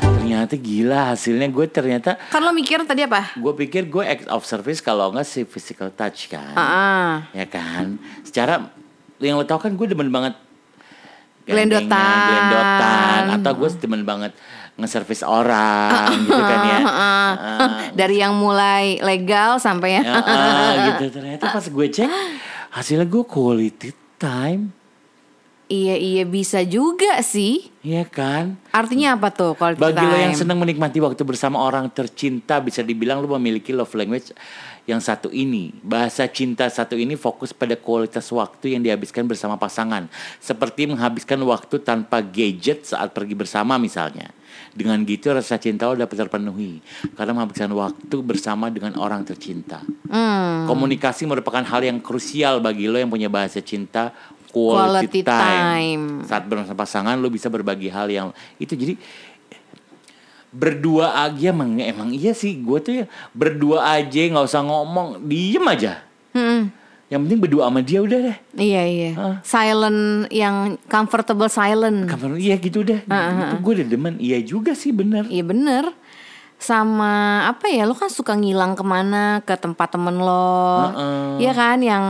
Ternyata 0.00 0.54
gila 0.56 1.00
hasilnya 1.12 1.48
gue 1.48 1.66
ternyata 1.68 2.16
Kan 2.32 2.40
lo 2.40 2.50
mikir 2.50 2.82
tadi 2.82 3.04
apa? 3.04 3.36
gue 3.36 3.52
pikir 3.56 3.86
gue 3.86 4.02
act 4.02 4.26
of 4.26 4.42
service 4.42 4.80
kalau 4.80 5.12
nggak 5.12 5.22
sih 5.22 5.44
physical 5.44 5.92
touch 5.92 6.26
kan. 6.26 6.54
Ah, 6.54 7.28
Ya 7.30 7.44
kan. 7.44 8.00
Secara 8.24 8.72
yang 9.20 9.36
lo 9.36 9.44
tau 9.44 9.60
kan 9.60 9.70
gue 9.70 9.86
demen 9.86 10.08
banget 10.08 10.34
Glendotan. 11.50 12.26
glendotan 12.26 13.22
atau 13.36 13.52
gue 13.54 13.68
demen 13.76 14.02
banget 14.02 14.32
nge-service 14.74 15.22
orang 15.22 16.08
gitu 16.24 16.40
kan 16.40 16.60
ya. 16.64 16.78
Ah. 16.90 17.32
dari 17.92 18.16
yang 18.18 18.32
mulai 18.32 18.96
legal 18.98 19.58
sampai 19.58 20.00
ya. 20.00 20.02
Ya, 20.02 20.14
ah, 20.16 20.70
gitu 20.88 21.12
ternyata 21.12 21.44
pas 21.48 21.62
gue 21.62 21.86
cek 21.86 22.10
hasilnya 22.70 23.04
gue 23.04 23.22
quality 23.22 23.90
time 24.16 24.72
iya 25.66 25.94
iya 25.94 26.24
bisa 26.24 26.62
juga 26.62 27.22
sih. 27.22 27.70
Iya 27.80 28.02
kan 28.04 28.58
Artinya 28.70 29.14
apa 29.14 29.30
tuh 29.30 29.54
quality 29.54 29.78
bagi 29.78 30.02
lo 30.02 30.12
yang 30.12 30.34
time? 30.34 30.40
senang 30.40 30.58
menikmati 30.58 30.98
waktu 30.98 31.22
bersama 31.22 31.56
orang 31.58 31.86
tercinta 31.88 32.58
bisa 32.58 32.80
dibilang 32.80 33.20
lo 33.20 33.30
memiliki 33.36 33.70
love 33.70 33.94
language 33.94 34.34
yang 34.88 35.00
satu 35.00 35.28
ini 35.32 35.72
bahasa 35.84 36.24
cinta 36.28 36.68
satu 36.68 36.96
ini 36.96 37.16
fokus 37.16 37.52
pada 37.52 37.76
kualitas 37.76 38.26
waktu 38.32 38.76
yang 38.76 38.82
dihabiskan 38.84 39.28
bersama 39.28 39.56
pasangan 39.60 40.08
seperti 40.38 40.88
menghabiskan 40.88 41.40
waktu 41.44 41.80
tanpa 41.80 42.20
gadget 42.24 42.88
saat 42.88 43.12
pergi 43.12 43.34
bersama 43.36 43.76
misalnya 43.76 44.32
dengan 44.70 45.02
gitu 45.02 45.34
rasa 45.34 45.58
cinta 45.58 45.90
lo 45.90 45.98
dapat 45.98 46.26
terpenuhi 46.26 46.78
karena 47.14 47.32
menghabiskan 47.34 47.70
waktu 47.74 48.16
bersama 48.22 48.70
dengan 48.70 48.96
orang 48.98 49.26
tercinta 49.26 49.82
Hmm. 50.10 50.66
Komunikasi 50.66 51.22
merupakan 51.22 51.62
hal 51.62 51.86
yang 51.86 52.02
krusial 52.02 52.58
bagi 52.58 52.90
lo 52.90 52.98
yang 52.98 53.06
punya 53.06 53.30
bahasa 53.30 53.62
cinta 53.62 54.10
Quality 54.50 55.06
quality, 55.06 55.20
time. 55.22 55.62
time. 55.62 56.04
Saat 56.26 56.50
bersama 56.50 56.74
pasangan 56.74 57.14
lo 57.14 57.30
bisa 57.30 57.46
berbagi 57.46 57.86
hal 57.86 58.10
yang 58.10 58.34
itu 58.58 58.74
jadi 58.74 58.98
berdua 60.50 61.14
aja 61.26 61.54
emang 61.54 61.78
emang 61.78 62.10
iya 62.10 62.34
sih 62.34 62.58
gue 62.58 62.78
tuh 62.82 62.92
ya 63.02 63.06
berdua 63.30 63.86
aja 63.98 64.18
nggak 64.18 64.46
usah 64.46 64.62
ngomong 64.66 65.22
diem 65.26 65.62
aja. 65.66 66.02
Hmm. 66.30 66.70
yang 67.10 67.26
penting 67.26 67.42
berdua 67.42 67.66
sama 67.66 67.82
dia 67.82 67.98
udah 67.98 68.18
deh. 68.22 68.38
Iya 68.54 68.82
iya. 68.86 69.10
Silent 69.42 70.30
yang 70.30 70.78
comfortable 70.86 71.50
silent. 71.50 72.06
kapan 72.06 72.38
iya 72.38 72.54
gitu 72.54 72.86
deh. 72.86 73.02
Itu 73.02 73.56
gue 73.66 73.72
udah 73.82 73.88
demen. 73.90 74.14
Iya 74.22 74.38
juga 74.46 74.78
sih 74.78 74.94
bener. 74.94 75.26
Iya 75.26 75.42
bener. 75.42 75.90
Sama 76.62 77.42
apa 77.50 77.66
ya 77.66 77.82
lo 77.82 77.98
kan 77.98 78.06
suka 78.06 78.38
ngilang 78.38 78.78
ke 78.78 78.86
mana? 78.86 79.42
Ke 79.42 79.58
tempat 79.58 79.90
temen 79.90 80.22
lo. 80.22 80.86
Heeh. 80.86 81.50
Iya 81.50 81.52
kan 81.58 81.78
yang 81.82 82.04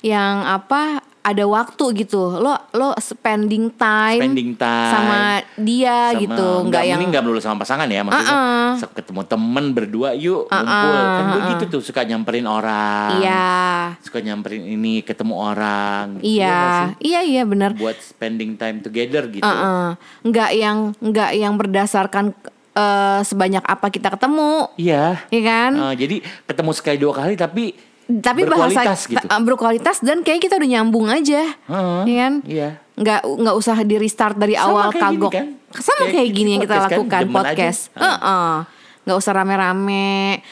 yang 0.00 0.48
apa 0.48 1.04
ada 1.28 1.44
waktu 1.44 1.84
gitu. 1.98 2.18
Lo 2.34 2.56
lo 2.72 2.96
spending 2.96 3.68
time 3.70 4.20
Spending 4.20 4.50
time. 4.54 4.90
sama 4.90 5.18
dia 5.54 6.10
Sama- 6.10 6.20
gitu. 6.20 6.48
nggak 6.66 6.84
yang 6.84 6.98
ini 6.98 7.06
nggak 7.08 7.22
melulu 7.22 7.38
sama 7.38 7.60
pasangan 7.60 7.84
ya 7.84 8.00
maksudnya. 8.00 8.32
Uh-uh. 8.32 8.68
se- 8.76 8.92
ketemu 8.94 9.20
temen 9.24 9.64
berdua 9.70 10.08
yuk 10.12 10.46
ngumpul. 10.46 10.96
Kan 10.96 11.24
gue 11.26 11.40
gitu 11.50 11.64
tuh 11.68 11.82
suka 11.82 12.02
nyamperin 12.02 12.44
orang. 12.44 13.18
Iya. 13.18 13.52
Suka 14.00 14.18
nyamperin 14.18 14.64
ini 14.64 15.00
ketemu 15.00 15.34
orang. 15.34 16.18
Iya 16.20 16.58
sih? 16.96 17.08
iya 17.08 17.20
iya 17.22 17.42
bener. 17.42 17.74
Buat 17.74 17.98
spending 17.98 18.54
time 18.54 18.80
together 18.80 19.28
gitu. 19.28 19.44
Heeh. 19.44 19.94
nggak 20.24 20.50
yang 20.52 20.78
nggak 20.98 21.30
yang 21.34 21.54
berdasarkan 21.54 22.32
eh, 22.72 23.20
sebanyak 23.22 23.62
apa 23.62 23.86
kita 23.88 24.08
ketemu. 24.08 24.70
Iya. 24.74 25.18
Ya 25.28 25.42
kan? 25.42 25.72
Eh, 25.74 25.94
jadi 25.98 26.16
ketemu 26.44 26.70
sekali 26.70 26.96
dua 26.96 27.12
kali 27.12 27.34
tapi 27.34 27.74
tapi 28.10 28.40
bahasa 28.42 28.72
berkualitas 28.72 29.00
gitu. 29.04 29.20
ta- 29.22 29.36
berkualitas 29.38 29.96
dan 30.00 30.18
kayak 30.20 30.40
kita 30.40 30.56
udah 30.56 30.70
nyambung 30.70 31.06
aja. 31.06 31.42
Heeh, 31.44 32.00
ya 32.04 32.16
kan? 32.18 32.34
iya. 32.42 32.68
Nggak 32.94 33.20
nggak 33.22 33.54
usah 33.54 33.76
di 33.80 33.94
restart 33.94 34.34
dari 34.34 34.52
Sama 34.52 34.64
awal 34.66 34.86
kayak 34.88 35.04
gini 35.06 35.20
kagok. 35.20 35.32
kan? 35.32 35.46
sama 35.70 35.96
Kayak 36.00 36.12
kayak, 36.14 36.30
gini 36.32 36.48
yang 36.50 36.62
kita 36.62 36.72
podcast 36.72 36.88
kan, 36.88 36.96
lakukan 36.96 37.20
aja. 37.20 37.34
podcast. 37.34 37.80
Heeh. 37.94 38.52
nggak 39.00 39.18
usah 39.18 39.32
rame-rame 39.34 40.44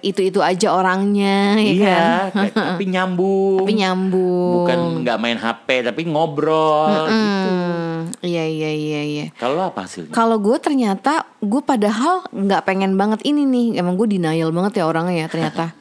itu 0.00 0.20
itu 0.24 0.40
aja 0.40 0.72
orangnya 0.72 1.58
ya 1.58 1.70
iya 1.70 1.98
kan? 2.30 2.48
kayak- 2.48 2.54
tapi 2.72 2.84
nyambung. 2.86 3.58
Tapi 3.60 3.72
nyambung. 3.76 4.52
Bukan 4.56 4.78
nggak 5.02 5.16
main 5.16 5.36
HP 5.36 5.68
tapi 5.84 6.02
ngobrol 6.06 6.86
gitu. 7.06 7.50
Hmm, 7.50 7.96
iya 8.20 8.42
iya 8.42 8.70
iya 8.70 9.00
iya. 9.04 9.24
Kalau 9.34 9.60
apa 9.64 9.84
hasilnya? 9.84 10.10
Kalau 10.10 10.38
gue 10.38 10.56
ternyata 10.56 11.12
gue 11.36 11.60
padahal 11.60 12.24
nggak 12.26 12.62
pengen 12.64 12.94
banget 12.94 13.20
ini 13.22 13.42
nih. 13.42 13.66
Emang 13.76 13.94
gue 13.94 14.08
denial 14.08 14.50
banget 14.50 14.78
ya 14.78 14.84
orangnya 14.84 15.16
ya 15.16 15.28
ternyata 15.28 15.64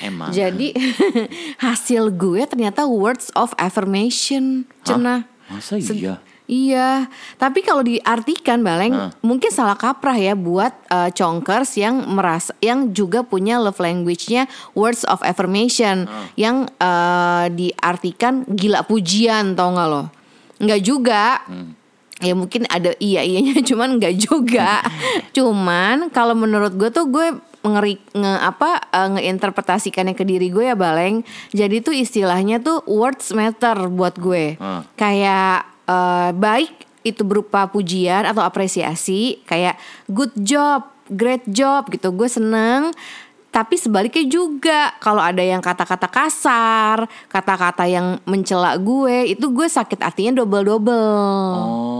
emang 0.00 0.30
jadi 0.30 0.68
hasil 1.64 2.10
gue 2.10 2.42
ternyata 2.44 2.84
words 2.84 3.30
of 3.34 3.52
affirmation 3.56 4.64
cenah 4.82 5.24
masa 5.46 5.78
Se- 5.78 5.94
iya 5.94 6.18
Iya, 6.48 7.12
tapi 7.36 7.60
kalau 7.60 7.84
diartikan 7.84 8.64
Baleng 8.64 8.96
Hah. 8.96 9.12
mungkin 9.20 9.52
salah 9.52 9.76
kaprah 9.76 10.16
ya 10.16 10.32
buat 10.32 10.72
eh, 10.88 11.12
chonkers 11.12 11.76
yang 11.76 12.08
merasa 12.08 12.56
yang 12.64 12.88
juga 12.96 13.20
punya 13.20 13.60
love 13.60 13.76
language-nya 13.76 14.48
words 14.72 15.04
of 15.04 15.20
affirmation 15.20 16.08
yang 16.40 16.64
eh, 16.80 17.46
diartikan 17.52 18.48
gila 18.48 18.80
pujian 18.88 19.52
tau 19.60 19.76
nggak 19.76 19.88
lo? 19.92 20.08
Nggak 20.56 20.80
juga. 20.80 21.44
Ya 22.24 22.32
mungkin 22.32 22.64
ada 22.72 22.96
iya 22.96 23.20
iyanya 23.20 23.60
cuman 23.68 24.00
nggak 24.00 24.16
juga. 24.16 24.80
cuman 25.36 26.08
kalau 26.08 26.32
menurut 26.32 26.72
gue 26.72 26.88
tuh 26.88 27.12
gue 27.12 27.28
ngeri 27.74 28.00
nge 28.16 28.34
apa 28.40 28.70
eh, 28.92 29.08
ngeinterpretasikannya 29.18 30.14
ke 30.16 30.24
diri 30.24 30.48
gue 30.48 30.70
ya 30.70 30.76
Baleng. 30.78 31.24
Jadi 31.52 31.84
tuh 31.84 31.94
istilahnya 31.96 32.62
tuh 32.62 32.80
words 32.88 33.32
matter 33.36 33.76
buat 33.92 34.16
gue. 34.16 34.56
Hmm. 34.56 34.82
Kayak 34.96 35.68
eh, 35.88 36.30
baik 36.32 36.88
itu 37.06 37.22
berupa 37.24 37.70
pujian 37.70 38.26
atau 38.28 38.44
apresiasi 38.44 39.40
kayak 39.48 39.78
good 40.10 40.34
job, 40.36 40.84
great 41.08 41.44
job 41.48 41.88
gitu. 41.88 42.12
Gue 42.12 42.28
seneng. 42.28 42.92
Tapi 43.48 43.80
sebaliknya 43.80 44.28
juga 44.28 44.92
kalau 45.00 45.24
ada 45.24 45.40
yang 45.40 45.64
kata-kata 45.64 46.04
kasar, 46.12 47.08
kata-kata 47.32 47.88
yang 47.88 48.20
mencela 48.28 48.76
gue, 48.76 49.32
itu 49.32 49.48
gue 49.48 49.64
sakit 49.64 49.96
hatinya 50.04 50.44
double-double. 50.44 51.56
Oh, 51.56 51.97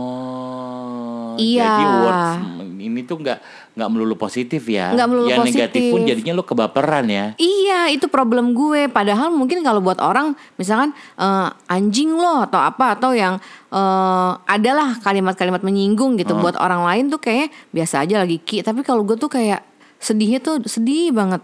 Iya. 1.39 1.71
Jadi 1.71 1.85
words 2.05 2.59
ini 2.79 3.03
tuh 3.05 3.21
nggak 3.21 3.39
nggak 3.75 3.89
melulu 3.91 4.15
positif 4.15 4.63
ya. 4.67 4.95
Nggak 4.95 5.09
melulu 5.11 5.29
Yang 5.29 5.47
negatif 5.53 5.83
pun 5.91 6.01
positif. 6.03 6.09
jadinya 6.15 6.33
lo 6.35 6.45
kebaperan 6.47 7.05
ya. 7.07 7.25
Iya, 7.37 7.81
itu 7.93 8.07
problem 8.09 8.55
gue. 8.57 8.89
Padahal 8.89 9.31
mungkin 9.31 9.61
kalau 9.61 9.83
buat 9.83 9.99
orang, 10.01 10.35
misalkan 10.57 10.95
eh, 11.19 11.49
anjing 11.71 12.15
lo 12.15 12.47
atau 12.47 12.59
apa 12.59 12.99
atau 12.99 13.13
yang 13.13 13.39
eh, 13.71 14.31
adalah 14.49 14.99
kalimat-kalimat 15.03 15.63
menyinggung 15.63 16.17
gitu. 16.19 16.35
Buat 16.39 16.59
orang 16.59 16.83
lain 16.87 17.05
tuh 17.13 17.21
kayak 17.21 17.53
biasa 17.75 18.07
aja 18.07 18.23
lagi 18.23 18.39
ki. 18.41 18.65
Tapi 18.65 18.81
kalau 18.83 19.05
gue 19.05 19.19
tuh 19.19 19.31
kayak 19.31 19.63
sedihnya 19.99 20.39
tuh 20.39 20.63
sedih 20.63 21.11
banget, 21.11 21.43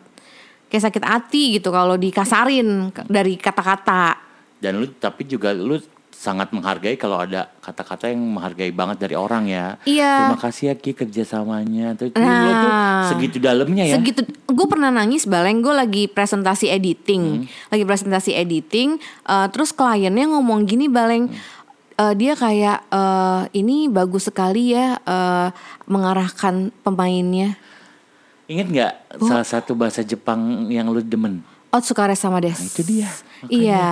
kayak 0.71 0.91
sakit 0.91 1.05
hati 1.05 1.59
gitu 1.59 1.75
kalau 1.75 1.99
dikasarin 1.99 2.91
dari 3.07 3.35
kata-kata. 3.39 4.19
Dan 4.59 4.81
lu 4.81 4.87
tapi 4.97 5.29
juga 5.29 5.53
lu 5.53 5.77
sangat 6.25 6.49
menghargai 6.51 6.97
kalau 6.97 7.21
ada 7.21 7.53
kata-kata 7.61 8.09
yang 8.09 8.25
menghargai 8.25 8.73
banget 8.73 8.97
dari 8.99 9.13
orang 9.13 9.45
ya. 9.45 9.77
Iya. 9.85 10.33
Terima 10.33 10.41
kasih 10.41 10.65
ya 10.67 10.75
Ki 10.75 10.97
kerjasamanya. 10.97 11.93
Tuh, 11.93 12.09
Nah. 12.17 12.49
tuh 12.57 12.73
segitu 13.13 13.37
dalamnya 13.37 13.85
ya. 13.85 14.01
Segitu, 14.01 14.25
gue 14.27 14.67
pernah 14.67 14.89
nangis 14.89 15.25
baleng. 15.25 15.61
Gue 15.61 15.71
lagi 15.71 16.09
presentasi 16.09 16.73
editing, 16.73 17.45
lagi 17.69 17.85
presentasi 17.85 18.33
editing. 18.33 18.97
eh, 19.23 19.47
terus 19.49 19.71
kliennya 19.71 20.25
ngomong 20.27 20.65
gini 20.65 20.89
baleng. 20.89 21.29
eh, 21.95 22.15
dia 22.17 22.35
kayak 22.35 22.89
eh, 22.89 23.43
ini 23.55 23.87
bagus 23.87 24.27
sekali 24.27 24.73
ya 24.73 24.97
eh, 24.99 25.49
mengarahkan 25.85 26.73
pemainnya. 26.81 27.55
Ingat 28.45 28.67
nggak 28.67 28.93
Oh. 29.15 29.29
salah 29.29 29.47
satu 29.47 29.73
bahasa 29.73 30.03
Jepang 30.03 30.67
yang 30.69 30.89
lu 30.89 30.99
demen? 30.99 31.41
Otsukare 31.71 32.15
sama 32.15 32.39
des. 32.39 32.53
Nah, 32.53 32.67
itu 32.67 32.83
dia. 32.83 33.07
Iya. 33.47 33.87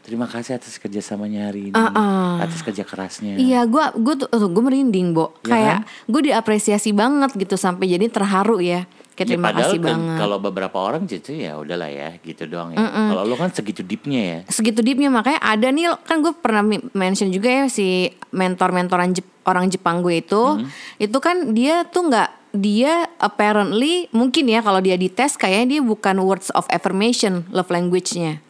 Terima 0.00 0.24
kasih 0.24 0.56
atas 0.56 0.76
kerjasamanya 0.76 1.48
hari 1.48 1.68
ini, 1.68 1.76
Uh-uh. 1.76 2.40
atas 2.40 2.60
kerja 2.60 2.82
kerasnya. 2.82 3.36
Iya, 3.36 3.64
gue 3.64 3.84
gue 3.96 4.14
tuh 4.18 4.28
gue 4.30 4.62
merinding, 4.62 5.12
Bo. 5.12 5.36
Ya 5.42 5.48
Kayak 5.48 5.78
gue 6.06 6.20
diapresiasi 6.28 6.90
banget 6.90 7.34
gitu 7.34 7.54
sampai 7.54 7.88
jadi 7.88 8.08
terharu 8.08 8.58
ya. 8.58 8.88
Kayak 9.12 9.18
Ya, 9.18 9.30
terima 9.34 9.46
padahal 9.50 9.66
kasih 9.66 9.78
kan 9.78 9.88
banget. 9.90 10.16
Kalau 10.16 10.36
beberapa 10.38 10.76
orang 10.78 11.02
gitu 11.04 11.30
ya 11.32 11.52
udahlah 11.54 11.90
ya 11.90 12.10
gitu 12.18 12.46
doang 12.46 12.70
ya. 12.70 12.78
Kalau 12.78 13.22
lu 13.22 13.34
kan 13.34 13.50
segitu 13.50 13.82
deepnya 13.82 14.20
ya. 14.22 14.38
segitu 14.46 14.78
deepnya 14.78 15.10
makanya 15.10 15.42
ada 15.42 15.68
nih 15.68 15.90
kan 16.02 16.22
gue 16.22 16.30
pernah 16.32 16.62
mention 16.92 17.28
juga 17.28 17.50
ya 17.50 17.64
si 17.66 18.08
mentor-mentoran 18.30 19.10
Jep- 19.10 19.42
orang 19.42 19.66
Jepang 19.66 20.00
gue 20.00 20.20
itu 20.20 20.38
Hmm. 20.38 20.70
itu 20.96 21.18
kan 21.18 21.50
dia 21.50 21.82
tuh 21.82 22.06
nggak 22.06 22.30
dia 22.54 23.10
apparently 23.18 24.06
mungkin 24.10 24.46
ya 24.46 24.60
kalau 24.60 24.78
dia 24.78 24.94
dites 24.94 25.34
kayaknya 25.34 25.66
dia 25.68 25.82
bukan 25.82 26.16
words 26.20 26.48
of 26.52 26.64
affirmation 26.68 27.44
love 27.50 27.68
language-nya 27.68 28.40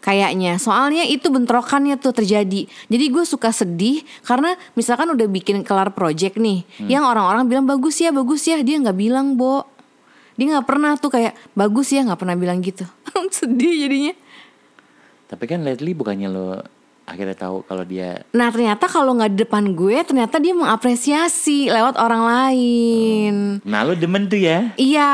Kayaknya 0.00 0.56
soalnya 0.56 1.04
itu 1.04 1.28
bentrokannya 1.28 2.00
tuh 2.00 2.16
terjadi. 2.16 2.64
Jadi 2.64 3.04
gue 3.12 3.24
suka 3.28 3.52
sedih 3.52 4.00
karena 4.24 4.56
misalkan 4.72 5.12
udah 5.12 5.28
bikin 5.28 5.60
kelar 5.60 5.92
project 5.92 6.40
nih, 6.40 6.64
yang 6.88 7.04
orang-orang 7.04 7.44
bilang 7.44 7.66
bagus 7.68 8.00
ya, 8.00 8.08
bagus 8.08 8.48
ya, 8.48 8.56
dia 8.64 8.80
nggak 8.80 8.96
bilang, 8.96 9.36
Bo. 9.36 9.68
Dia 10.40 10.56
nggak 10.56 10.66
pernah 10.66 10.96
tuh 10.96 11.12
kayak 11.12 11.36
bagus 11.52 11.92
ya, 11.92 12.00
nggak 12.00 12.16
pernah 12.16 12.32
bilang 12.32 12.64
gitu. 12.64 12.88
sedih 13.36 13.86
jadinya. 13.86 14.16
Tapi 15.28 15.44
kan 15.44 15.60
lately 15.62 15.92
bukannya 15.92 16.32
lo 16.32 16.64
akhirnya 17.10 17.34
tahu 17.34 17.66
kalau 17.66 17.82
dia 17.82 18.22
Nah 18.30 18.54
ternyata 18.54 18.86
kalau 18.86 19.18
nggak 19.18 19.30
di 19.34 19.38
depan 19.44 19.64
gue, 19.74 19.96
ternyata 20.00 20.40
dia 20.40 20.54
mengapresiasi 20.56 21.68
lewat 21.68 22.00
orang 22.00 22.22
lain. 22.24 23.34
Nah 23.66 23.84
lo 23.84 23.92
demen 23.98 24.30
tuh 24.30 24.40
ya 24.40 24.72
Iya. 24.80 25.12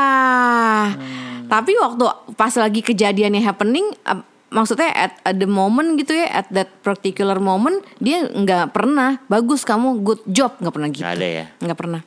Tapi 1.47 1.71
waktu 1.79 2.03
pas 2.35 2.53
lagi 2.59 2.83
kejadiannya 2.83 3.41
happening, 3.43 3.87
maksudnya 4.47 4.89
at, 4.95 5.13
at 5.23 5.35
the 5.35 5.49
moment 5.49 5.99
gitu 5.99 6.15
ya, 6.15 6.43
at 6.43 6.47
that 6.51 6.71
particular 6.83 7.37
moment 7.39 7.83
dia 7.99 8.27
nggak 8.27 8.71
pernah 8.71 9.19
bagus 9.27 9.67
kamu 9.67 10.03
good 10.03 10.21
job 10.27 10.55
nggak 10.59 10.73
pernah 10.73 10.89
gitu. 10.91 11.03
Nggak 11.03 11.17
ada 11.19 11.27
ya? 11.27 11.45
Nggak 11.59 11.79
pernah. 11.79 12.01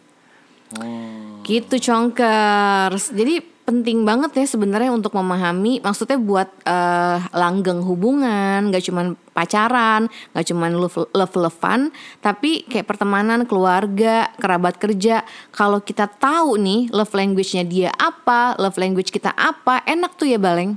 oh. 0.81 1.43
Gitu 1.45 1.75
congkers. 1.83 3.13
Jadi 3.13 3.61
penting 3.71 4.03
banget 4.03 4.35
ya 4.35 4.47
sebenarnya 4.51 4.91
untuk 4.91 5.15
memahami 5.15 5.79
maksudnya 5.79 6.19
buat 6.19 6.51
eh, 6.67 7.19
langgeng 7.31 7.87
hubungan, 7.87 8.67
nggak 8.67 8.83
cuman 8.83 9.15
pacaran, 9.31 10.11
nggak 10.35 10.47
cuman 10.51 10.71
love 10.75 11.07
love 11.15 11.35
lovean, 11.39 11.95
tapi 12.19 12.67
kayak 12.67 12.91
pertemanan, 12.91 13.47
keluarga, 13.47 14.35
kerabat 14.43 14.75
kerja. 14.83 15.23
Kalau 15.55 15.79
kita 15.79 16.11
tahu 16.11 16.59
nih 16.59 16.91
love 16.91 17.15
language-nya 17.15 17.63
dia 17.63 17.91
apa, 17.95 18.59
love 18.59 18.75
language 18.75 19.15
kita 19.15 19.31
apa, 19.39 19.87
enak 19.87 20.19
tuh 20.19 20.27
ya 20.27 20.43
baleng. 20.43 20.75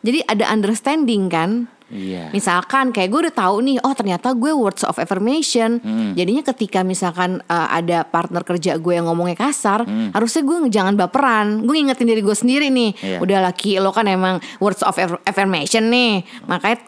Jadi 0.00 0.24
ada 0.24 0.48
understanding 0.48 1.28
kan? 1.28 1.68
Iya 1.90 2.30
Misalkan 2.30 2.94
kayak 2.94 3.10
gue 3.10 3.20
udah 3.26 3.34
tahu 3.34 3.66
nih, 3.66 3.82
oh 3.82 3.90
ternyata 3.90 4.30
gue 4.30 4.54
words 4.54 4.86
of 4.86 4.94
affirmation. 4.94 5.82
Hmm. 5.82 6.14
Jadinya 6.14 6.46
ketika 6.46 6.86
misalkan 6.86 7.42
uh, 7.44 7.68
ada 7.68 8.06
partner 8.06 8.46
kerja 8.46 8.78
gue 8.78 8.94
yang 8.94 9.10
ngomongnya 9.10 9.34
kasar, 9.34 9.82
Hmm. 9.82 10.14
harusnya 10.14 10.46
gue 10.46 10.70
jangan 10.70 10.94
baperan. 10.94 11.66
Gue 11.66 11.82
ngingetin 11.82 12.06
diri 12.06 12.22
gue 12.22 12.32
sendiri 12.32 12.70
nih. 12.70 12.94
Iya. 12.94 13.18
Udah 13.18 13.38
laki 13.42 13.82
lo 13.82 13.90
kan 13.90 14.06
emang 14.06 14.38
words 14.56 14.86
of 14.86 14.94
aff- 14.94 15.18
affirmation 15.26 15.90
nih. 15.90 16.22
Makanya 16.46 16.78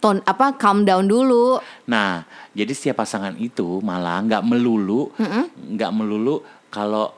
tone 0.00 0.24
apa 0.24 0.56
calm 0.56 0.88
down 0.88 1.04
dulu. 1.04 1.60
Nah 1.84 2.24
jadi 2.56 2.72
setiap 2.72 3.04
pasangan 3.04 3.36
itu 3.36 3.84
malah 3.84 4.24
nggak 4.24 4.42
melulu 4.42 5.12
nggak 5.52 5.92
melulu 5.92 6.40
kalau 6.72 7.12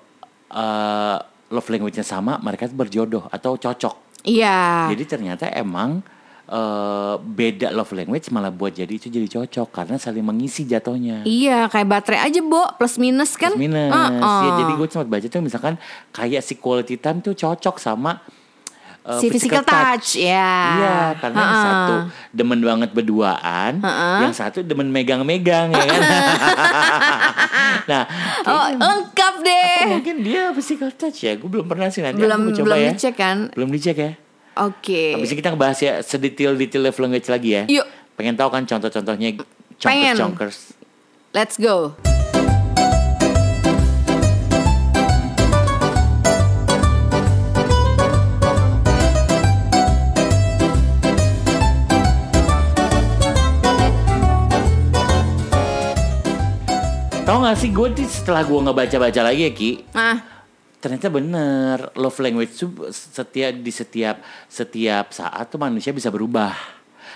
eh, 0.50 1.16
love 1.48 1.68
language-nya 1.70 2.02
sama 2.02 2.36
mereka 2.36 2.66
berjodoh 2.66 3.30
atau 3.30 3.54
cocok 3.54 4.11
Iya. 4.22 4.90
Jadi 4.94 5.04
ternyata 5.06 5.44
emang 5.50 6.02
eh, 6.46 7.14
beda 7.18 7.74
love 7.74 7.92
language 7.94 8.30
malah 8.30 8.54
buat 8.54 8.74
jadi 8.74 8.90
itu 8.90 9.10
jadi 9.10 9.26
cocok 9.26 9.68
karena 9.70 9.96
saling 9.98 10.22
mengisi 10.22 10.66
jatuhnya. 10.66 11.26
Iya, 11.26 11.66
kayak 11.70 11.88
baterai 11.90 12.30
aja, 12.30 12.40
Bo. 12.42 12.62
Plus 12.78 12.98
minus 12.98 13.34
kan? 13.34 13.54
Plus 13.54 13.62
minus. 13.62 13.90
Uh-uh. 13.90 14.42
Ya, 14.46 14.50
jadi 14.62 14.72
gue 14.78 14.86
sempat 14.90 15.08
baca 15.10 15.26
tuh 15.26 15.42
misalkan 15.42 15.74
kayak 16.14 16.42
si 16.42 16.54
quality 16.58 16.96
time 16.98 17.18
tuh 17.18 17.34
cocok 17.34 17.76
sama 17.82 18.22
eh, 19.02 19.18
si 19.18 19.26
physical, 19.28 19.62
touch, 19.62 20.14
ya. 20.16 20.54
Iya, 20.72 20.98
karena 21.18 21.36
yang 21.36 21.50
Uh-uh. 21.50 21.64
satu 21.64 21.94
demen 22.30 22.60
banget 22.60 22.90
berduaan, 22.90 23.72
yang 24.18 24.30
satu 24.32 24.62
demen 24.62 24.88
megang-megang 24.88 25.70
ya 25.70 25.82
kan. 25.82 26.00
nah, 27.90 28.02
Oh, 28.42 28.66
lengkap 28.70 29.34
deh. 29.40 29.82
mungkin 29.90 30.16
dia 30.22 30.50
physical 30.52 30.90
touch 30.90 31.22
ya. 31.22 31.34
Gue 31.34 31.48
belum 31.48 31.66
pernah 31.66 31.88
sih 31.88 32.00
nanti 32.00 32.18
Belum 32.18 32.46
aku 32.46 32.50
coba 32.56 32.66
belum 32.68 32.78
ya. 32.78 32.90
dicek 32.92 33.14
kan? 33.14 33.36
Belum 33.52 33.68
dicek 33.68 33.96
ya. 33.96 34.12
Oke. 34.54 35.16
Habis 35.16 35.32
ini 35.32 35.38
kita 35.38 35.48
ngebahas 35.50 35.78
ya 35.80 35.92
sedetail-detail 35.98 36.82
love 36.84 36.98
language 36.98 37.26
lagi 37.26 37.50
ya. 37.52 37.62
Yuk. 37.66 37.86
Pengen 38.14 38.36
tahu 38.36 38.48
kan 38.48 38.62
contoh-contohnya 38.62 39.40
Pengen. 39.80 40.14
chonkers-chonkers. 40.14 40.76
Let's 41.32 41.56
go. 41.56 41.96
Tahu 57.32 57.48
gak 57.48 57.56
sih 57.64 57.72
gue 57.72 57.88
di 57.96 58.04
setelah 58.04 58.44
gue 58.44 58.60
ngebaca-baca 58.60 59.20
lagi 59.24 59.48
ya 59.48 59.52
Ki, 59.56 59.80
Nah, 59.96 60.20
ternyata 60.76 61.08
bener 61.08 61.88
love 61.96 62.20
language 62.20 62.52
tuh 62.60 62.92
setiap 62.92 63.56
di 63.56 63.72
setiap 63.72 64.20
setiap 64.52 65.16
saat 65.16 65.48
tuh 65.48 65.56
manusia 65.56 65.96
bisa 65.96 66.12
berubah. 66.12 66.52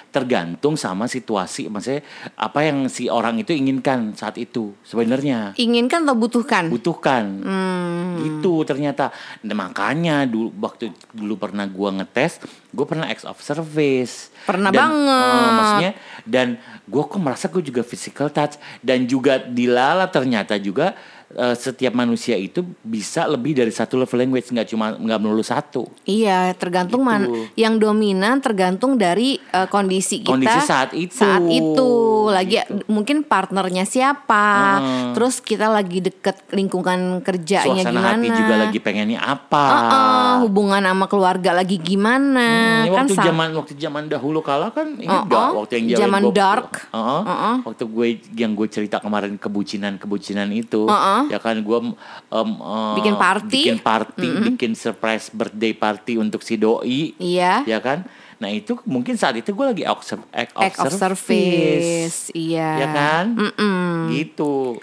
Tergantung 0.09 0.81
sama 0.81 1.05
situasi 1.05 1.68
maksudnya 1.68 2.00
apa 2.33 2.64
yang 2.64 2.88
si 2.88 3.12
orang 3.12 3.44
itu 3.44 3.52
inginkan 3.52 4.16
saat 4.16 4.40
itu 4.40 4.72
sebenarnya. 4.88 5.52
Inginkan 5.61 6.09
atau 6.09 6.16
butuhkan? 6.16 6.72
butuhkan. 6.72 7.24
Hmm. 7.44 8.16
gitu 8.16 8.64
ternyata. 8.64 9.12
Nah, 9.44 9.52
makanya 9.52 10.24
dulu 10.24 10.48
waktu 10.64 10.96
dulu 11.12 11.37
pernah 11.37 11.68
gua 11.68 11.92
ngetes 11.92 12.40
gue 12.76 12.87
pernah 12.88 13.09
ex 13.09 13.24
of 13.24 13.40
service. 13.40 14.29
Pernah 14.44 14.68
Dan, 14.68 14.81
banget. 14.81 15.33
eh, 15.33 15.50
maksudnya 15.57 15.92
dan 16.29 16.48
gue 16.87 17.03
kok 17.03 17.18
merasa 17.18 17.46
gue 17.46 17.61
juga 17.61 17.83
physical 17.83 18.31
touch 18.31 18.55
dan 18.79 19.05
juga 19.05 19.38
dilala 19.38 20.07
ternyata 20.07 20.55
juga 20.57 20.94
eh, 21.29 21.53
setiap 21.53 21.90
manusia 21.92 22.38
itu 22.38 22.62
bisa 22.81 23.27
lebih 23.27 23.53
dari 23.53 23.70
satu 23.70 23.99
love 23.99 24.14
language 24.14 24.49
nggak 24.49 24.68
cuma 24.70 24.94
nggak 24.94 25.18
melulu 25.18 25.42
satu 25.42 25.90
Iya, 26.05 26.55
tergantung 26.55 27.03
Gitu. 27.03 27.11
man 27.11 27.22
yang 27.55 27.77
dominan 27.77 28.38
tergantung 28.38 28.94
dari 28.94 29.42
eh, 29.42 29.66
kondisi 29.66 30.22
kita 30.22 30.31
Kondisi 30.31 30.61
saat 30.62 30.94
itu. 30.94 31.18
Saat 31.18 31.42
itu 31.44 31.88
lagi 32.37 32.57
Gitu. 32.59 32.85
mungkin 32.87 33.16
partnernya 33.22 33.85
siapa, 33.85 34.44
Heeh. 34.79 35.12
terus 35.12 35.40
kita 35.40 35.66
lagi 35.66 35.99
deket 36.01 36.37
lingkungan 36.51 37.20
kerjanya 37.20 37.83
suasana 37.83 37.92
gimana. 37.92 38.09
hati 38.14 38.29
juga 38.31 38.55
lagi 38.59 38.79
pengennya 38.79 39.20
apa 39.20 39.64
Heeh, 39.66 40.33
hubungan 40.44 40.83
sama 40.83 41.07
keluarga 41.07 41.51
lagi 41.53 41.77
gimana 41.77 42.85
Ini 42.85 42.90
kan 42.90 43.07
waktu 43.07 43.14
zaman 43.16 43.49
waktu 43.55 43.72
zaman 43.75 44.05
dahulu 44.07 44.40
kala 44.40 44.68
kan 44.68 44.94
ini 44.94 45.07
Uh-uh. 45.07 45.25
enggak 45.25 45.49
waktu 45.55 45.72
yang 45.79 45.87
Zaman 45.99 46.22
dark. 46.31 46.92
Uh-uh. 46.92 47.64
Waktu 47.64 47.85
gue 47.87 48.07
yang 48.35 48.53
gue 48.53 48.68
cerita 48.68 48.99
kemarin 48.99 49.37
kebucinan 49.37 49.96
kebucinan 49.96 50.51
itu, 50.51 50.85
Uh-uh. 50.85 51.27
ya 51.27 51.38
kan 51.38 51.57
gue 51.57 51.79
um, 51.79 52.51
uh, 52.59 52.94
Bikin 52.94 53.16
party. 53.16 53.62
bikin 53.64 53.79
party, 53.81 54.29
bikin 54.46 54.72
surprise 54.75 55.31
birthday 55.31 55.72
party 55.72 56.16
untuk 56.16 56.40
si 56.40 56.55
doi, 56.55 57.14
Iya. 57.16 57.64
ya 57.64 57.81
kan. 57.81 58.05
Nah 58.37 58.51
itu 58.51 58.77
mungkin 58.85 59.16
saat 59.16 59.35
itu 59.35 59.49
gue 59.51 59.66
lagi 59.66 59.85
observe, 59.85 60.20
act 60.29 60.53
of, 60.53 60.62
Act 60.62 60.77
of 60.77 60.92
service, 60.92 62.29
iya. 62.33 62.85
ya 62.85 62.88
kan, 62.92 63.25
Mm-mm. 63.33 64.12
gitu. 64.12 64.77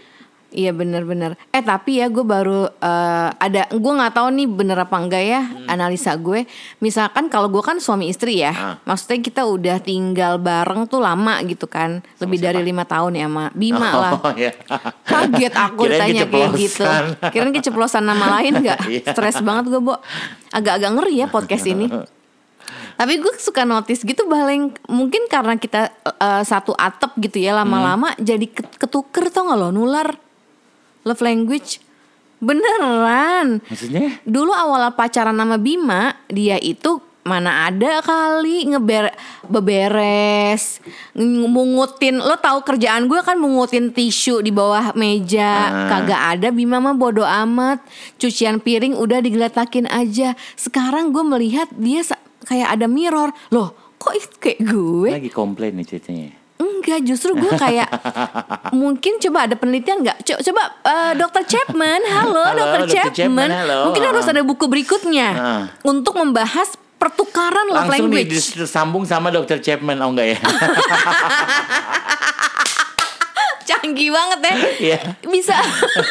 Iya 0.54 0.70
bener-bener. 0.70 1.34
Eh 1.50 1.66
tapi 1.66 1.98
ya 1.98 2.14
gue 2.14 2.22
baru 2.22 2.70
eh, 2.70 3.30
ada, 3.34 3.66
gue 3.74 3.94
nggak 3.98 4.14
tahu 4.14 4.28
nih 4.38 4.46
bener 4.46 4.78
apa 4.78 5.02
enggak 5.02 5.26
ya 5.26 5.42
analisa 5.66 6.14
gue. 6.14 6.46
Misalkan 6.78 7.26
kalau 7.26 7.50
gue 7.50 7.66
kan 7.66 7.82
suami 7.82 8.06
istri 8.06 8.38
ya, 8.38 8.54
Hmm. 8.54 8.62
Ah. 8.62 8.76
maksudnya 8.86 9.18
kita 9.18 9.50
udah 9.50 9.82
tinggal 9.82 10.38
bareng 10.38 10.86
tuh 10.86 11.02
lama 11.02 11.42
gitu 11.42 11.66
kan, 11.66 12.06
lebih 12.22 12.38
dari 12.38 12.62
lima 12.62 12.86
tahun 12.86 13.18
ya 13.18 13.26
sama 13.26 13.50
Bima 13.58 13.90
lah. 13.98 14.14
Oh, 14.14 14.30
ya. 14.38 14.54
Kaget 15.02 15.54
aku 15.58 15.90
ditanya 15.90 16.24
kayak 16.30 16.52
gitu. 16.54 16.86
Kirain 17.34 17.50
keceplosan 17.50 18.06
nama 18.06 18.38
lain 18.38 18.62
nggak? 18.62 18.80
Iya. 18.94 19.10
Stres 19.10 19.42
banget 19.42 19.74
gue, 19.74 19.82
Bo. 19.82 19.98
Agak-agak 20.54 21.02
ngeri 21.02 21.14
ya 21.18 21.28
podcast 21.30 21.66
ini. 21.66 21.90
Tapi 22.94 23.20
gue 23.20 23.34
suka 23.42 23.66
notice 23.66 24.06
gitu 24.06 24.26
baleng 24.30 24.74
mungkin 24.88 25.26
karena 25.28 25.58
kita 25.58 25.90
eh, 26.06 26.44
satu 26.46 26.78
atap 26.78 27.18
gitu 27.18 27.42
ya 27.42 27.58
lama-lama 27.58 28.14
jadi 28.22 28.46
ket- 28.46 28.78
ketuker 28.78 29.30
tau 29.34 29.50
gak 29.50 29.60
lo? 29.60 29.70
Nular 29.74 30.14
love 31.04 31.22
language. 31.24 31.84
Beneran. 32.44 33.64
Maksudnya? 33.64 34.20
dulu 34.28 34.52
awal 34.52 34.92
pacaran 35.00 35.36
sama 35.40 35.56
Bima 35.56 36.12
dia 36.28 36.60
itu 36.60 37.00
mana 37.24 37.72
ada 37.72 38.04
kali 38.04 38.68
ngeber 38.68 39.08
beberes 39.48 40.84
mungutin 41.16 42.20
lo 42.20 42.36
tahu 42.36 42.68
kerjaan 42.68 43.08
gue 43.08 43.24
kan 43.24 43.40
mungutin 43.40 43.96
tisu 43.96 44.44
di 44.44 44.52
bawah 44.52 44.92
meja. 44.92 45.72
Ah. 45.72 45.88
kagak 45.88 46.22
ada 46.36 46.48
Bima 46.52 46.84
mah 46.84 46.92
bodo 46.92 47.24
amat. 47.24 47.80
Cucian 48.20 48.60
piring 48.60 49.00
udah 49.00 49.24
digeletakin 49.24 49.88
aja. 49.88 50.36
Sekarang 50.60 51.16
gue 51.16 51.24
melihat 51.24 51.72
dia 51.80 52.04
kayak 52.44 52.70
ada 52.70 52.86
mirror 52.86 53.32
loh 53.50 53.72
kok 53.96 54.14
itu 54.14 54.28
kayak 54.38 54.60
gue 54.62 55.10
Lagi 55.10 55.30
komplain 55.30 55.74
nih 55.74 55.88
ceritanya. 55.88 56.30
Enggak, 56.56 57.00
justru 57.02 57.32
gue 57.34 57.54
kayak 57.54 57.88
mungkin 58.76 59.16
coba 59.18 59.48
ada 59.48 59.56
penelitian 59.56 60.00
nggak? 60.00 60.18
Co- 60.22 60.44
Coba 60.44 60.64
eh, 60.82 61.14
Dokter 61.16 61.44
Chapman, 61.46 62.00
halo, 62.14 62.36
Halo, 62.42 62.58
Dokter 62.58 62.80
Dr. 62.82 62.92
Chapman, 62.94 63.16
Chapman. 63.16 63.50
halo. 63.54 63.80
Mungkin 63.88 64.04
harus 64.06 64.26
ada 64.26 64.42
buku 64.42 64.66
berikutnya 64.66 65.28
Ah. 65.32 65.64
untuk 65.82 66.14
membahas 66.14 66.68
pertukaran 66.94 67.68
love 67.68 67.84
Langsung 67.86 68.08
language. 68.08 68.32
disambung 68.54 69.04
sama 69.04 69.28
Dr. 69.30 69.60
Chapman, 69.60 70.00
oh 70.00 70.10
enggak 70.10 70.36
ya? 70.36 70.40
Canggih 73.64 74.10
banget 74.12 74.40
ya. 74.44 74.56
Iya. 74.84 75.00
Bisa. 75.24 75.56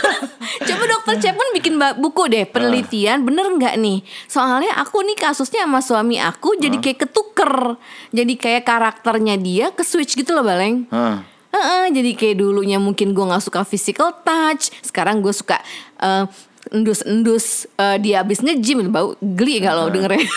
coba 0.68 0.84
Dokter 0.88 1.12
dokter 1.12 1.14
Chapman 1.28 1.50
bikin 1.52 1.74
buku 1.98 2.30
deh 2.30 2.44
penelitian 2.48 3.26
bener 3.26 3.46
nggak 3.52 3.74
nih? 3.76 4.00
Soalnya 4.30 4.78
aku 4.80 5.02
nih 5.04 5.18
kasusnya 5.18 5.66
sama 5.66 5.84
suami 5.84 6.16
aku 6.16 6.56
jadi 6.56 6.78
kayak 6.78 7.04
ketuker, 7.04 7.76
jadi 8.14 8.32
kayak 8.38 8.62
karakternya 8.64 9.36
dia 9.36 9.66
ke 9.74 9.82
switch 9.84 10.16
gitu 10.16 10.32
loh 10.32 10.46
baleng. 10.46 10.86
Hah. 10.94 11.26
Heeh, 11.52 11.92
jadi 11.92 12.10
kayak 12.16 12.40
dulunya 12.40 12.80
mungkin 12.80 13.12
gue 13.12 13.24
nggak 13.28 13.44
suka 13.44 13.60
physical 13.68 14.08
touch, 14.24 14.72
sekarang 14.80 15.20
gue 15.20 15.36
suka 15.36 15.60
eh, 16.00 16.24
endus-endus 16.72 17.68
eh, 17.76 18.00
dia 18.00 18.24
abis 18.24 18.40
nge-gym 18.40 18.88
bau 18.88 19.12
geli 19.20 19.60
kalau 19.60 19.92
dengernya. 19.92 20.24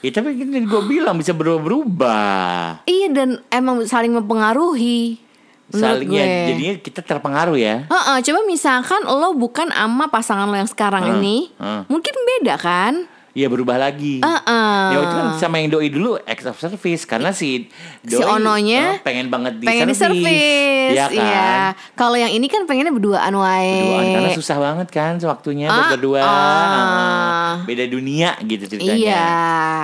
Ya 0.00 0.08
tapi 0.16 0.32
kan 0.32 0.48
gue 0.48 0.82
bilang 0.88 1.20
bisa 1.20 1.36
berubah-berubah. 1.36 2.88
iya 2.88 3.12
dan 3.12 3.44
emang 3.52 3.84
saling 3.84 4.16
mempengaruhi. 4.16 5.20
Menurut 5.70 6.02
Saling 6.02 6.08
gue. 6.08 6.18
ya, 6.18 6.26
jadinya 6.46 6.74
kita 6.76 7.00
terpengaruh 7.00 7.54
ya. 7.54 7.86
Heeh, 7.86 8.18
coba 8.20 8.40
misalkan 8.44 9.00
lo 9.02 9.32
bukan 9.32 9.70
ama 9.70 10.06
pasangan 10.06 10.44
lo 10.44 10.54
yang 10.54 10.66
sekarang 10.66 11.06
Heeh, 11.06 11.16
ini, 11.16 11.36
heeh. 11.52 11.82
mungkin 11.86 12.10
beda 12.12 12.54
kan? 12.56 13.06
Iya 13.30 13.46
berubah 13.46 13.78
lagi. 13.78 14.18
Heeh. 14.18 14.82
Ya 14.90 14.98
itu 14.98 15.14
kan 15.14 15.26
sama 15.38 15.56
yang 15.56 15.70
doi 15.70 15.86
dulu 15.86 16.18
ex 16.20 16.42
of 16.44 16.56
service 16.56 17.02
karena 17.04 17.30
si 17.30 17.70
doi 18.02 18.18
Si 18.18 18.22
Ononya 18.22 18.98
eh, 18.98 19.02
pengen 19.02 19.30
banget 19.30 19.54
di 19.56 19.64
pengen 19.64 19.86
di 19.86 19.94
service. 19.94 20.18
service, 20.18 20.90
Iya 20.90 21.06
kan? 21.06 21.14
iya. 21.14 21.50
Kalau 21.94 22.16
yang 22.16 22.28
ini 22.28 22.46
kan 22.46 22.66
pengennya 22.66 22.90
berduaan 22.90 23.30
wae. 23.32 23.70
Berduaan 23.86 24.06
karena 24.12 24.30
susah 24.34 24.56
banget 24.58 24.88
kan 24.88 25.14
waktunya 25.22 25.66
buat 25.66 25.78
Ah, 25.80 25.90
berdua. 25.92 26.20
Heeh. 26.20 27.52
Beda 27.64 27.84
dunia 27.86 28.30
gitu 28.40 28.64
ceritanya. 28.66 28.98
Iya. 28.98 29.28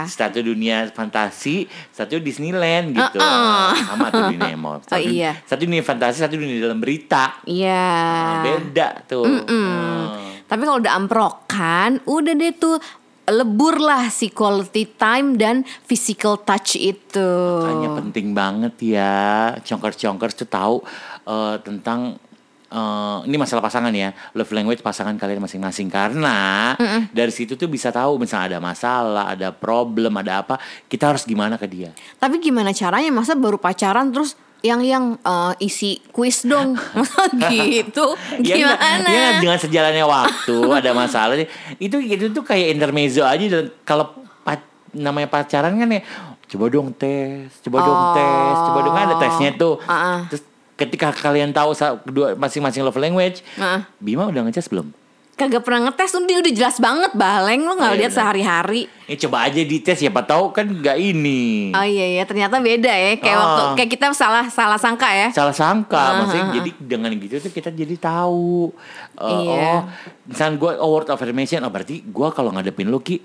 Satu 0.06 0.38
dunia 0.40 0.90
fantasi, 0.90 1.64
satu 1.90 2.18
Disneyland 2.18 2.92
gitu. 2.92 3.18
Ah, 3.18 3.70
ah. 3.70 3.74
Sama 3.86 4.06
tuh 4.10 4.22
dunia 4.28 4.56
mall. 4.56 4.82
Satu, 4.82 4.94
Oh, 4.96 5.00
iya. 5.02 5.38
Satu 5.44 5.62
dunia 5.62 5.82
fantasi, 5.82 6.18
satu 6.18 6.34
dunia 6.34 6.58
dalam 6.58 6.78
berita. 6.78 7.38
Iya. 7.44 7.86
Nah, 8.02 8.42
beda 8.42 8.88
tuh. 9.06 9.22
Hmm. 9.22 10.34
Tapi 10.42 10.62
kalau 10.62 10.78
udah 10.78 10.94
amprokan, 10.94 12.02
udah 12.02 12.32
deh 12.32 12.50
tuh 12.52 12.78
lebur 13.26 13.82
lah 13.82 14.06
si 14.06 14.30
quality 14.30 14.94
time 14.94 15.34
dan 15.34 15.66
physical 15.86 16.38
touch 16.38 16.78
itu. 16.78 17.30
Makanya 17.62 17.90
penting 17.98 18.26
banget 18.30 18.74
ya 18.82 19.14
Conkers-conkers 19.66 20.38
tuh 20.38 20.48
tahu 20.48 20.76
eh, 21.26 21.56
tentang 21.66 22.14
eh, 22.70 23.18
ini 23.26 23.34
masalah 23.34 23.62
pasangan 23.62 23.90
ya 23.90 24.14
love 24.38 24.52
language 24.54 24.78
pasangan 24.78 25.18
kalian 25.18 25.42
masing-masing 25.42 25.90
karena 25.90 26.74
dari 27.10 27.32
situ 27.34 27.58
tuh 27.58 27.66
bisa 27.66 27.90
tahu 27.90 28.18
misalnya 28.18 28.56
ada 28.56 28.60
masalah 28.62 29.34
ada 29.34 29.50
problem 29.50 30.22
ada 30.22 30.46
apa 30.46 30.54
kita 30.86 31.10
harus 31.14 31.26
gimana 31.26 31.58
ke 31.58 31.66
dia 31.66 31.90
Tapi 32.22 32.38
gimana 32.38 32.70
caranya? 32.70 33.10
Masa 33.10 33.34
baru 33.34 33.58
pacaran 33.58 34.14
terus 34.14 34.38
yang 34.60 34.80
yang 34.80 35.04
eh, 35.16 35.52
isi 35.60 36.00
kuis 36.10 36.42
dong, 36.42 36.74
gitu? 37.52 38.16
Gimana? 38.40 39.04
ya 39.04 39.38
dengan 39.38 39.56
sejalannya 39.56 40.04
waktu 40.04 40.56
ada 40.80 40.90
masalah 40.90 41.36
itu 41.76 41.96
itu 41.98 42.30
tuh 42.30 42.42
kayak 42.42 42.72
intermezzo 42.72 43.22
aja 43.22 43.44
kalau 43.84 44.12
namanya 44.96 45.28
pacaran 45.28 45.76
kan 45.76 45.92
ya 45.92 46.00
coba 46.48 46.72
dong 46.72 46.88
tes 46.94 47.52
coba 47.60 47.84
dong 47.84 48.00
Oh. 48.00 48.14
tes 48.16 48.56
coba 48.64 48.78
dong 48.80 48.96
ada 48.96 49.14
tesnya 49.20 49.50
tuh 49.52 49.76
Ah, 49.84 49.92
ah. 49.92 50.18
terus 50.24 50.40
ketika 50.72 51.12
kalian 51.12 51.52
tahu 51.52 51.76
kedua 52.00 52.32
masing-masing 52.32 52.80
love 52.80 52.96
language 52.96 53.44
Ah. 53.60 53.84
Bima 54.00 54.24
udah 54.24 54.40
ngecas 54.48 54.72
belum 54.72 54.88
Kagak 55.36 55.68
pernah 55.68 55.92
ngetes, 55.92 56.16
udah, 56.16 56.36
udah 56.40 56.52
jelas 56.56 56.80
banget 56.80 57.12
baleng 57.12 57.60
lo 57.60 57.76
nggak 57.76 57.92
Oh, 57.92 57.92
iya, 57.92 58.00
lihat 58.00 58.12
sehari-hari. 58.16 58.88
Ya 59.04 59.20
coba 59.20 59.44
aja 59.44 59.60
dites 59.60 60.00
siapa 60.00 60.24
tahu 60.24 60.48
kan 60.48 60.64
nggak 60.64 60.96
ini. 60.96 61.76
Oh 61.76 61.84
iya 61.84 62.16
ya, 62.16 62.22
ternyata 62.24 62.56
beda 62.56 62.88
ya. 62.88 63.20
Kayak 63.20 63.36
Ah. 63.36 63.40
waktu 63.44 63.62
kayak 63.76 63.90
kita 63.92 64.06
salah 64.16 64.48
salah 64.48 64.80
sangka 64.80 65.04
ya. 65.06 65.28
Salah 65.28 65.52
sangka, 65.52 66.00
Ah, 66.00 66.12
maksudnya 66.24 66.44
ah, 66.48 66.54
jadi 66.56 66.70
dengan 66.80 67.12
gitu 67.12 67.36
tuh 67.38 67.52
kita 67.52 67.68
jadi 67.68 67.94
tahu. 67.94 68.72
Uh, 69.12 69.28
Iya. 69.28 69.60
Oh, 69.60 69.80
misalnya 70.24 70.56
gue 70.56 70.72
oh, 70.80 70.88
word 70.90 71.06
of 71.06 71.20
affirmation, 71.20 71.60
oh 71.60 71.70
berarti 71.70 72.00
gue 72.00 72.28
kalau 72.32 72.48
ngadepin 72.50 72.88
lu 72.88 72.96
ki 72.98 73.20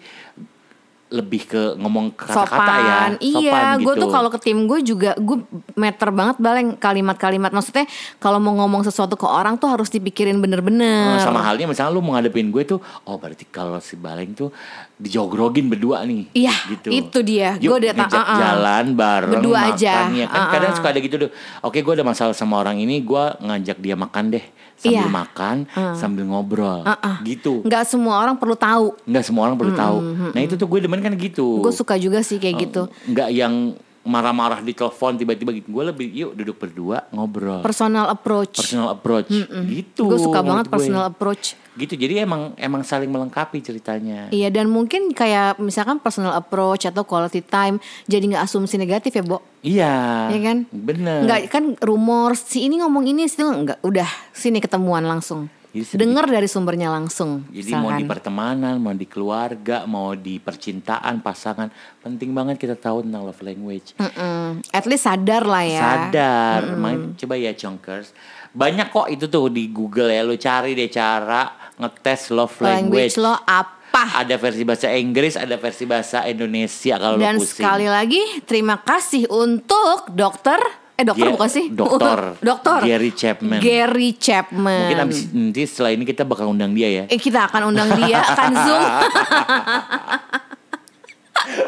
lebih 1.12 1.44
ke 1.44 1.64
ngomong 1.76 2.16
kata-kata 2.16 2.40
ya. 2.40 2.48
sopan. 2.48 3.12
Iya, 3.20 3.62
gue 3.84 3.94
gitu. 3.94 4.02
tuh 4.08 4.10
kalau 4.10 4.32
ke 4.32 4.40
tim 4.40 4.64
gue 4.64 4.80
juga 4.80 5.12
gue 5.20 5.44
meter 5.76 6.08
banget 6.10 6.40
baleng 6.40 6.80
kalimat-kalimat. 6.80 7.52
Maksudnya 7.52 7.84
kalau 8.18 8.40
mau 8.40 8.56
ngomong 8.64 8.88
sesuatu 8.88 9.20
ke 9.20 9.28
orang 9.28 9.60
tuh 9.60 9.68
harus 9.68 9.92
dipikirin 9.92 10.40
Uh, 10.42 10.44
bener-bener. 10.48 11.20
sama 11.20 11.44
halnya 11.44 11.68
misalnya 11.68 11.92
lu 11.92 12.00
mau 12.00 12.16
ngadepin 12.16 12.48
gue 12.50 12.64
tuh, 12.64 12.80
oh 13.04 13.16
berarti 13.20 13.44
kalau 13.52 13.78
si 13.84 14.00
Baleng 14.00 14.32
tuh 14.32 14.50
dijogrogin 14.96 15.68
berdua 15.68 16.06
nih. 16.08 16.32
Iya, 16.32 16.56
gitu. 16.72 16.88
itu 16.94 17.20
dia. 17.26 17.60
Gua 17.60 17.76
udah 17.82 17.92
ta- 17.92 18.00
ngajak 18.06 18.24
uh-uh. 18.24 18.40
jalan 18.40 18.86
bareng 18.96 19.34
Berdua 19.36 19.58
makan 19.60 19.74
aja. 19.76 19.94
ya 20.14 20.26
kan. 20.30 20.40
Uh-uh. 20.40 20.52
Kadang 20.54 20.72
suka 20.78 20.88
ada 20.94 21.00
gitu 21.04 21.16
tuh. 21.28 21.32
Oke, 21.66 21.84
gue 21.84 21.94
ada 21.98 22.06
masalah 22.06 22.38
sama 22.38 22.62
orang 22.62 22.78
ini, 22.80 23.02
gue 23.02 23.24
ngajak 23.42 23.78
dia 23.82 23.98
makan 23.98 24.32
deh. 24.38 24.46
Sambil 24.82 25.06
Iya. 25.06 25.14
makan, 25.14 25.56
sambil 25.94 26.24
ngobrol. 26.26 26.82
Uh-uh. 26.82 27.22
Gitu. 27.22 27.62
Nggak 27.62 27.86
semua 27.86 28.18
orang 28.18 28.34
perlu 28.34 28.58
tahu. 28.58 28.98
Nggak 29.06 29.24
semua 29.30 29.42
orang 29.46 29.58
perlu 29.62 29.74
tahu. 29.78 29.98
Nah, 30.34 30.42
itu 30.42 30.58
tuh 30.58 30.66
gue 30.66 30.80
demen 30.82 30.98
kan 30.98 31.14
gitu. 31.14 31.62
Gue 31.62 31.70
suka 31.70 32.02
juga 32.02 32.26
sih 32.26 32.42
kayak 32.42 32.56
gitu. 32.66 32.90
Nggak 33.06 33.30
yang 33.30 33.78
marah-marah 34.02 34.66
di 34.66 34.74
telepon 34.74 35.14
tiba-tiba 35.14 35.54
gitu. 35.54 35.68
Gue 35.70 35.84
lebih 35.86 36.08
yuk 36.10 36.32
duduk 36.34 36.58
berdua 36.58 37.06
ngobrol. 37.14 37.62
Personal 37.62 38.10
approach. 38.10 38.58
personal 38.58 38.90
approach 38.94 39.30
gitu. 39.70 40.10
Gue 40.10 40.20
suka 40.20 40.42
banget 40.42 40.66
gue. 40.68 40.74
personal 40.74 41.04
approach. 41.06 41.54
Gitu. 41.78 41.96
Jadi 41.96 42.20
emang 42.20 42.52
emang 42.58 42.82
saling 42.82 43.08
melengkapi 43.08 43.62
ceritanya. 43.62 44.28
Iya 44.34 44.50
dan 44.50 44.68
mungkin 44.68 45.14
kayak 45.14 45.62
misalkan 45.62 46.02
personal 46.02 46.34
approach 46.34 46.90
atau 46.90 47.06
quality 47.06 47.46
time 47.46 47.78
jadi 48.10 48.26
nggak 48.26 48.44
asumsi 48.44 48.76
negatif 48.82 49.14
ya, 49.16 49.24
Bo. 49.24 49.40
Iya. 49.62 49.94
Iya 50.34 50.40
kan? 50.42 50.58
Bener. 50.74 51.20
Nggak 51.30 51.40
kan 51.54 51.64
rumor 51.80 52.34
si 52.34 52.66
ini 52.66 52.82
ngomong 52.82 53.06
ini 53.06 53.30
sih 53.30 53.46
nggak 53.46 53.86
udah 53.86 54.10
sini 54.34 54.58
ketemuan 54.58 55.06
langsung. 55.06 55.61
Dengar 55.72 56.28
dari 56.28 56.52
sumbernya 56.52 56.92
langsung. 56.92 57.48
Jadi 57.48 57.72
mau 57.72 57.96
di 57.96 58.04
misalkan. 58.04 58.12
pertemanan, 58.12 58.76
mau 58.76 58.92
di 58.92 59.08
keluarga, 59.08 59.88
mau 59.88 60.12
di 60.20 60.36
percintaan, 60.36 61.24
pasangan, 61.24 61.72
penting 62.04 62.36
banget 62.36 62.60
kita 62.60 62.76
tahu 62.76 63.08
tentang 63.08 63.24
love 63.24 63.40
language. 63.40 63.96
Mm-mm. 63.96 64.60
At 64.76 64.84
least 64.84 65.08
sadar 65.08 65.48
lah 65.48 65.64
ya. 65.64 65.80
Sadar, 65.80 66.76
main 66.76 67.16
coba 67.16 67.40
ya 67.40 67.56
Chonkers. 67.56 68.12
Banyak 68.52 68.92
kok 68.92 69.08
itu 69.08 69.32
tuh 69.32 69.48
di 69.48 69.72
Google 69.72 70.12
ya, 70.12 70.28
lu 70.28 70.36
cari 70.36 70.76
deh 70.76 70.92
cara 70.92 71.72
ngetes 71.80 72.36
love 72.36 72.52
Language 72.60 73.16
language. 73.16 73.16
lo 73.16 73.34
apa? 73.48 73.72
Ada 73.92 74.36
versi 74.36 74.64
bahasa 74.68 74.88
Inggris, 74.92 75.40
ada 75.40 75.56
versi 75.56 75.84
bahasa 75.88 76.28
Indonesia 76.28 77.00
kalau 77.00 77.16
Dan 77.16 77.40
lu 77.40 77.44
pusing. 77.44 77.64
sekali 77.64 77.88
lagi 77.88 78.24
terima 78.44 78.80
kasih 78.80 79.28
untuk 79.32 80.12
dokter 80.12 80.60
eh 81.02 81.06
dokter 81.06 81.28
bukan 81.34 81.50
sih? 81.50 81.66
Dokter. 81.74 82.20
dokter 82.54 82.80
Gary 82.86 83.12
Chapman. 83.18 83.58
Gary 83.58 84.10
Chapman. 84.22 84.82
Mungkin 84.86 85.02
abis 85.10 85.20
nanti 85.34 85.62
setelah 85.66 85.92
ini 85.98 86.06
kita 86.06 86.22
bakal 86.22 86.54
undang 86.54 86.78
dia 86.78 86.90
ya. 86.90 87.04
Eh 87.10 87.18
kita 87.18 87.50
akan 87.50 87.74
undang 87.74 87.90
dia 87.98 88.22
akan 88.22 88.52
zoom. 88.54 88.86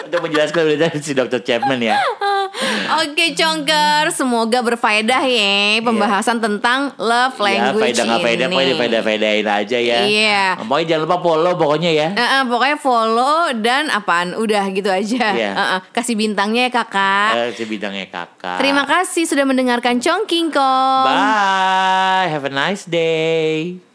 Untuk 0.05 0.19
menjelaskan 0.29 0.61
lebih 0.69 0.79
lanjut 0.85 1.01
si 1.01 1.13
Dr. 1.17 1.41
Chapman 1.41 1.81
ya. 1.81 1.97
Oke 3.03 3.33
Congker, 3.33 4.11
semoga 4.13 4.59
berfaedah 4.61 5.23
ya 5.25 5.81
pembahasan 5.81 6.37
tentang 6.39 6.93
love 6.99 7.35
ya, 7.39 7.43
language 7.43 7.95
faedah 7.95 8.03
nggak 8.05 8.21
faedah, 8.23 8.47
ini. 8.47 8.53
pokoknya 8.53 8.75
faedah 8.77 9.01
faedahin 9.01 9.47
aja 9.47 9.77
ya. 9.79 9.99
Iya. 10.05 10.45
Pokoknya 10.63 10.85
jangan 10.87 11.01
lupa 11.05 11.17
follow 11.21 11.53
pokoknya 11.57 11.91
ya. 11.91 12.07
Eh, 12.13 12.23
eh, 12.23 12.43
pokoknya 12.47 12.77
follow 12.79 13.37
dan 13.59 13.83
apaan 13.89 14.35
udah 14.37 14.63
gitu 14.71 14.89
aja. 14.89 15.25
Iya. 15.33 15.51
Eh, 15.53 15.69
eh, 15.77 15.81
kasih 15.93 16.15
bintangnya 16.17 16.69
ya 16.69 16.71
kakak. 16.71 17.31
Eh, 17.37 17.49
si 17.55 17.63
bidangnya 17.65 18.07
kakak. 18.09 18.57
Terima 18.59 18.83
kasih 18.83 19.23
sudah 19.27 19.45
mendengarkan 19.47 19.99
Chongking 20.01 20.51
Kong. 20.53 21.05
Bye, 21.07 22.27
have 22.29 22.45
a 22.45 22.51
nice 22.51 22.85
day. 22.87 23.92